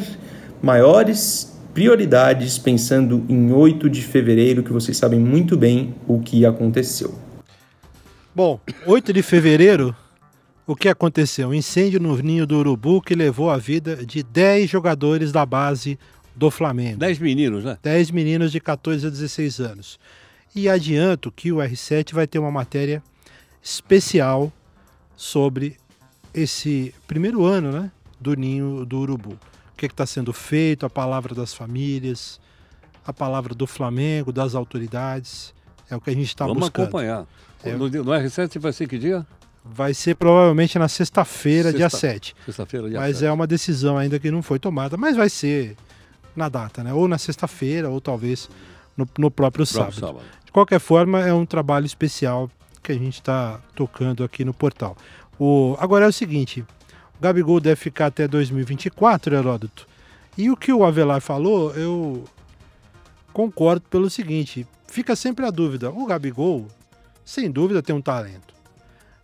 maiores 0.59 1.55
prioridades 1.75 2.57
pensando 2.57 3.23
em 3.29 3.51
8 3.51 3.87
de 3.87 4.01
fevereiro, 4.01 4.63
que 4.63 4.73
vocês 4.73 4.97
sabem 4.97 5.19
muito 5.19 5.55
bem 5.55 5.93
o 6.07 6.19
que 6.19 6.43
aconteceu. 6.43 7.13
Bom, 8.33 8.59
8 8.87 9.13
de 9.13 9.21
fevereiro, 9.21 9.95
o 10.65 10.75
que 10.75 10.89
aconteceu? 10.89 11.49
Um 11.49 11.53
incêndio 11.53 11.99
no 11.99 12.17
ninho 12.17 12.47
do 12.47 12.57
Urubu 12.57 12.99
que 12.99 13.13
levou 13.13 13.51
a 13.51 13.57
vida 13.57 14.03
de 14.03 14.23
10 14.23 14.67
jogadores 14.67 15.31
da 15.31 15.45
base 15.45 15.99
do 16.35 16.49
Flamengo. 16.49 16.97
10 16.97 17.19
meninos, 17.19 17.63
né? 17.63 17.77
10 17.83 18.09
meninos 18.09 18.51
de 18.51 18.59
14 18.59 19.05
a 19.05 19.09
16 19.11 19.59
anos. 19.59 19.99
E 20.55 20.67
adianto 20.67 21.31
que 21.31 21.51
o 21.51 21.57
R7 21.57 22.11
vai 22.13 22.25
ter 22.25 22.39
uma 22.39 22.51
matéria 22.51 23.03
especial 23.61 24.51
sobre 25.15 25.77
esse 26.33 26.93
primeiro 27.07 27.45
ano 27.45 27.71
né, 27.71 27.91
do 28.19 28.35
ninho 28.35 28.85
do 28.85 28.99
urubu. 28.99 29.31
O 29.31 29.77
que 29.77 29.85
está 29.85 30.05
sendo 30.05 30.31
feito, 30.31 30.85
a 30.85 30.89
palavra 30.89 31.35
das 31.35 31.53
famílias, 31.53 32.39
a 33.05 33.13
palavra 33.13 33.53
do 33.53 33.67
Flamengo, 33.67 34.31
das 34.31 34.55
autoridades. 34.55 35.53
É 35.89 35.95
o 35.95 36.01
que 36.01 36.09
a 36.09 36.13
gente 36.13 36.27
está 36.27 36.45
buscando. 36.45 36.59
Vamos 36.59 36.69
acompanhar. 36.69 37.25
É. 37.63 37.73
No, 37.73 37.89
no 37.89 38.11
R7 38.11 38.59
vai 38.59 38.73
ser 38.73 38.87
que 38.87 38.97
dia? 38.97 39.25
Vai 39.63 39.93
ser 39.93 40.15
provavelmente 40.15 40.77
na 40.77 40.89
sexta-feira, 40.89 41.71
Sexta, 41.71 41.77
dia 41.77 41.89
7. 41.89 42.35
Sexta-feira, 42.45 42.89
dia 42.89 42.99
Mas 42.99 43.17
7. 43.17 43.27
é 43.27 43.31
uma 43.31 43.47
decisão 43.47 43.97
ainda 43.97 44.19
que 44.19 44.29
não 44.29 44.41
foi 44.41 44.59
tomada, 44.59 44.97
mas 44.97 45.15
vai 45.15 45.29
ser 45.29 45.77
na 46.35 46.49
data, 46.49 46.83
né? 46.83 46.93
Ou 46.93 47.07
na 47.07 47.17
sexta-feira, 47.17 47.89
ou 47.89 48.01
talvez 48.01 48.49
no, 48.97 49.05
no 49.17 49.31
próprio, 49.31 49.33
próprio 49.33 49.65
sábado. 49.65 49.99
sábado. 49.99 50.25
De 50.45 50.51
qualquer 50.51 50.79
forma, 50.79 51.21
é 51.21 51.33
um 51.33 51.45
trabalho 51.45 51.85
especial 51.85 52.51
que 52.81 52.91
a 52.91 52.95
gente 52.95 53.15
está 53.15 53.61
tocando 53.73 54.23
aqui 54.23 54.43
no 54.43 54.53
portal. 54.53 54.97
O, 55.39 55.75
agora 55.79 56.05
é 56.05 56.07
o 56.07 56.13
seguinte: 56.13 56.61
o 57.19 57.21
Gabigol 57.21 57.59
deve 57.59 57.75
ficar 57.75 58.07
até 58.07 58.27
2024, 58.27 59.35
Heródoto. 59.35 59.87
E 60.37 60.49
o 60.49 60.57
que 60.57 60.73
o 60.73 60.83
Avelar 60.83 61.21
falou, 61.21 61.73
eu 61.75 62.23
concordo 63.31 63.85
pelo 63.89 64.09
seguinte: 64.09 64.65
fica 64.87 65.15
sempre 65.15 65.45
a 65.45 65.51
dúvida. 65.51 65.91
O 65.91 66.05
Gabigol, 66.05 66.67
sem 67.25 67.51
dúvida, 67.51 67.81
tem 67.81 67.95
um 67.95 68.01
talento. 68.01 68.53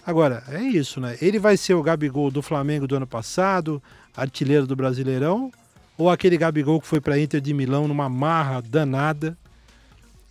Agora, 0.06 0.44
é 0.48 0.62
isso, 0.62 1.00
né? 1.00 1.18
Ele 1.22 1.38
vai 1.38 1.56
ser 1.56 1.76
o 1.76 1.84
Gabigol 1.84 2.32
do 2.32 2.42
Flamengo 2.42 2.88
do 2.88 2.96
ano 2.96 3.06
passado, 3.06 3.82
artilheiro 4.16 4.66
do 4.66 4.76
Brasileirão, 4.76 5.52
ou 5.98 6.10
aquele 6.10 6.38
Gabigol 6.38 6.80
que 6.82 6.88
foi 6.88 7.00
para 7.00 7.20
Inter 7.20 7.42
de 7.42 7.54
Milão 7.54 7.88
numa 7.88 8.10
marra 8.10 8.62
danada 8.62 9.38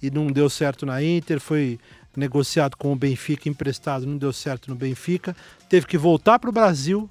e 0.02 0.10
não 0.10 0.28
deu 0.28 0.48
certo 0.48 0.86
na 0.86 1.02
Inter, 1.02 1.40
foi 1.40 1.78
negociado 2.18 2.76
com 2.76 2.92
o 2.92 2.96
Benfica, 2.96 3.48
emprestado, 3.48 4.06
não 4.06 4.18
deu 4.18 4.32
certo 4.32 4.68
no 4.68 4.74
Benfica, 4.74 5.36
teve 5.68 5.86
que 5.86 5.96
voltar 5.96 6.38
para 6.38 6.50
o 6.50 6.52
Brasil 6.52 7.08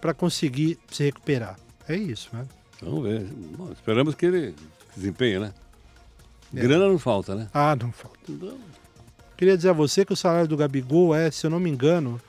para 0.00 0.14
conseguir 0.14 0.78
se 0.90 1.04
recuperar. 1.04 1.58
É 1.88 1.96
isso, 1.96 2.30
né? 2.32 2.46
Vamos 2.80 3.04
ver. 3.04 3.24
Bom, 3.56 3.70
esperamos 3.72 4.14
que 4.14 4.26
ele 4.26 4.54
desempenhe, 4.96 5.38
né? 5.38 5.52
É. 6.54 6.60
Grana 6.60 6.88
não 6.88 6.98
falta, 6.98 7.34
né? 7.34 7.48
Ah, 7.52 7.74
não 7.74 7.90
falta. 7.92 8.18
Não. 8.28 8.58
Queria 9.36 9.56
dizer 9.56 9.70
a 9.70 9.72
você 9.72 10.04
que 10.04 10.12
o 10.12 10.16
salário 10.16 10.48
do 10.48 10.56
Gabigol 10.56 11.14
é, 11.14 11.30
se 11.30 11.46
eu 11.46 11.50
não 11.50 11.60
me 11.60 11.68
engano, 11.68 12.20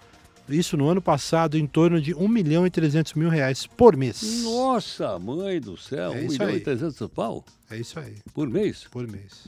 isso 0.50 0.76
no 0.76 0.88
ano 0.90 1.02
passado, 1.02 1.58
em 1.58 1.68
torno 1.68 2.02
de 2.02 2.14
1 2.14 2.28
milhão 2.28 2.66
e 2.66 2.70
300 2.70 3.14
mil 3.14 3.30
reais 3.30 3.66
por 3.68 3.96
mês. 3.96 4.44
Nossa, 4.44 5.18
mãe 5.20 5.60
do 5.60 5.78
céu, 5.78 6.14
é 6.14 6.22
1 6.22 6.28
milhão 6.28 6.48
aí. 6.48 6.58
e 6.58 6.60
300 6.62 7.08
pau? 7.10 7.46
É 7.70 7.78
isso 7.78 8.00
aí. 8.00 8.16
Por 8.34 8.50
mês? 8.50 8.86
Por 8.90 9.08
mês. 9.08 9.48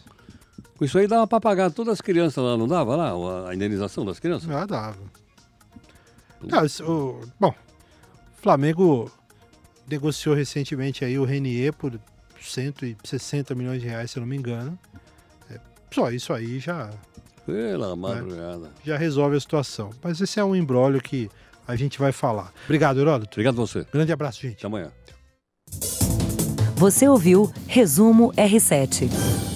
Com 0.79 0.85
isso 0.85 0.97
aí 0.97 1.07
dava 1.07 1.27
para 1.27 1.41
pagar 1.41 1.69
todas 1.71 1.95
as 1.95 2.01
crianças 2.01 2.41
lá, 2.41 2.55
não 2.55 2.65
dava 2.65 2.95
lá? 2.95 3.49
A 3.49 3.53
indenização 3.53 4.05
das 4.05 4.17
crianças? 4.17 4.49
Ah, 4.49 4.65
dava. 4.65 4.97
Não, 6.41 6.65
o, 6.87 7.19
bom, 7.37 7.49
o 7.49 8.41
Flamengo 8.41 9.11
negociou 9.89 10.33
recentemente 10.33 11.03
aí 11.03 11.19
o 11.19 11.25
Renier 11.25 11.73
por 11.73 11.99
160 12.39 13.53
milhões 13.55 13.81
de 13.81 13.89
reais, 13.89 14.09
se 14.11 14.19
eu 14.19 14.21
não 14.21 14.27
me 14.27 14.37
engano. 14.37 14.79
É, 15.51 15.59
só 15.91 16.09
isso 16.11 16.31
aí 16.31 16.59
já. 16.59 16.89
Pela 17.45 17.89
né, 17.89 17.95
madrugada. 17.95 18.57
Né, 18.59 18.69
já 18.85 18.95
resolve 18.95 19.35
a 19.35 19.39
situação. 19.41 19.89
Mas 20.01 20.21
esse 20.21 20.39
é 20.39 20.43
um 20.45 20.55
embrólio 20.55 21.01
que 21.01 21.29
a 21.67 21.75
gente 21.75 21.99
vai 21.99 22.13
falar. 22.13 22.53
Obrigado, 22.63 23.01
Heródoto. 23.01 23.33
Obrigado 23.33 23.61
a 23.61 23.65
você. 23.65 23.85
Grande 23.91 24.13
abraço, 24.13 24.41
gente. 24.41 24.59
Até 24.59 24.67
amanhã. 24.67 24.93
Você 26.77 27.05
ouviu 27.05 27.51
Resumo 27.67 28.31
R7. 28.31 29.48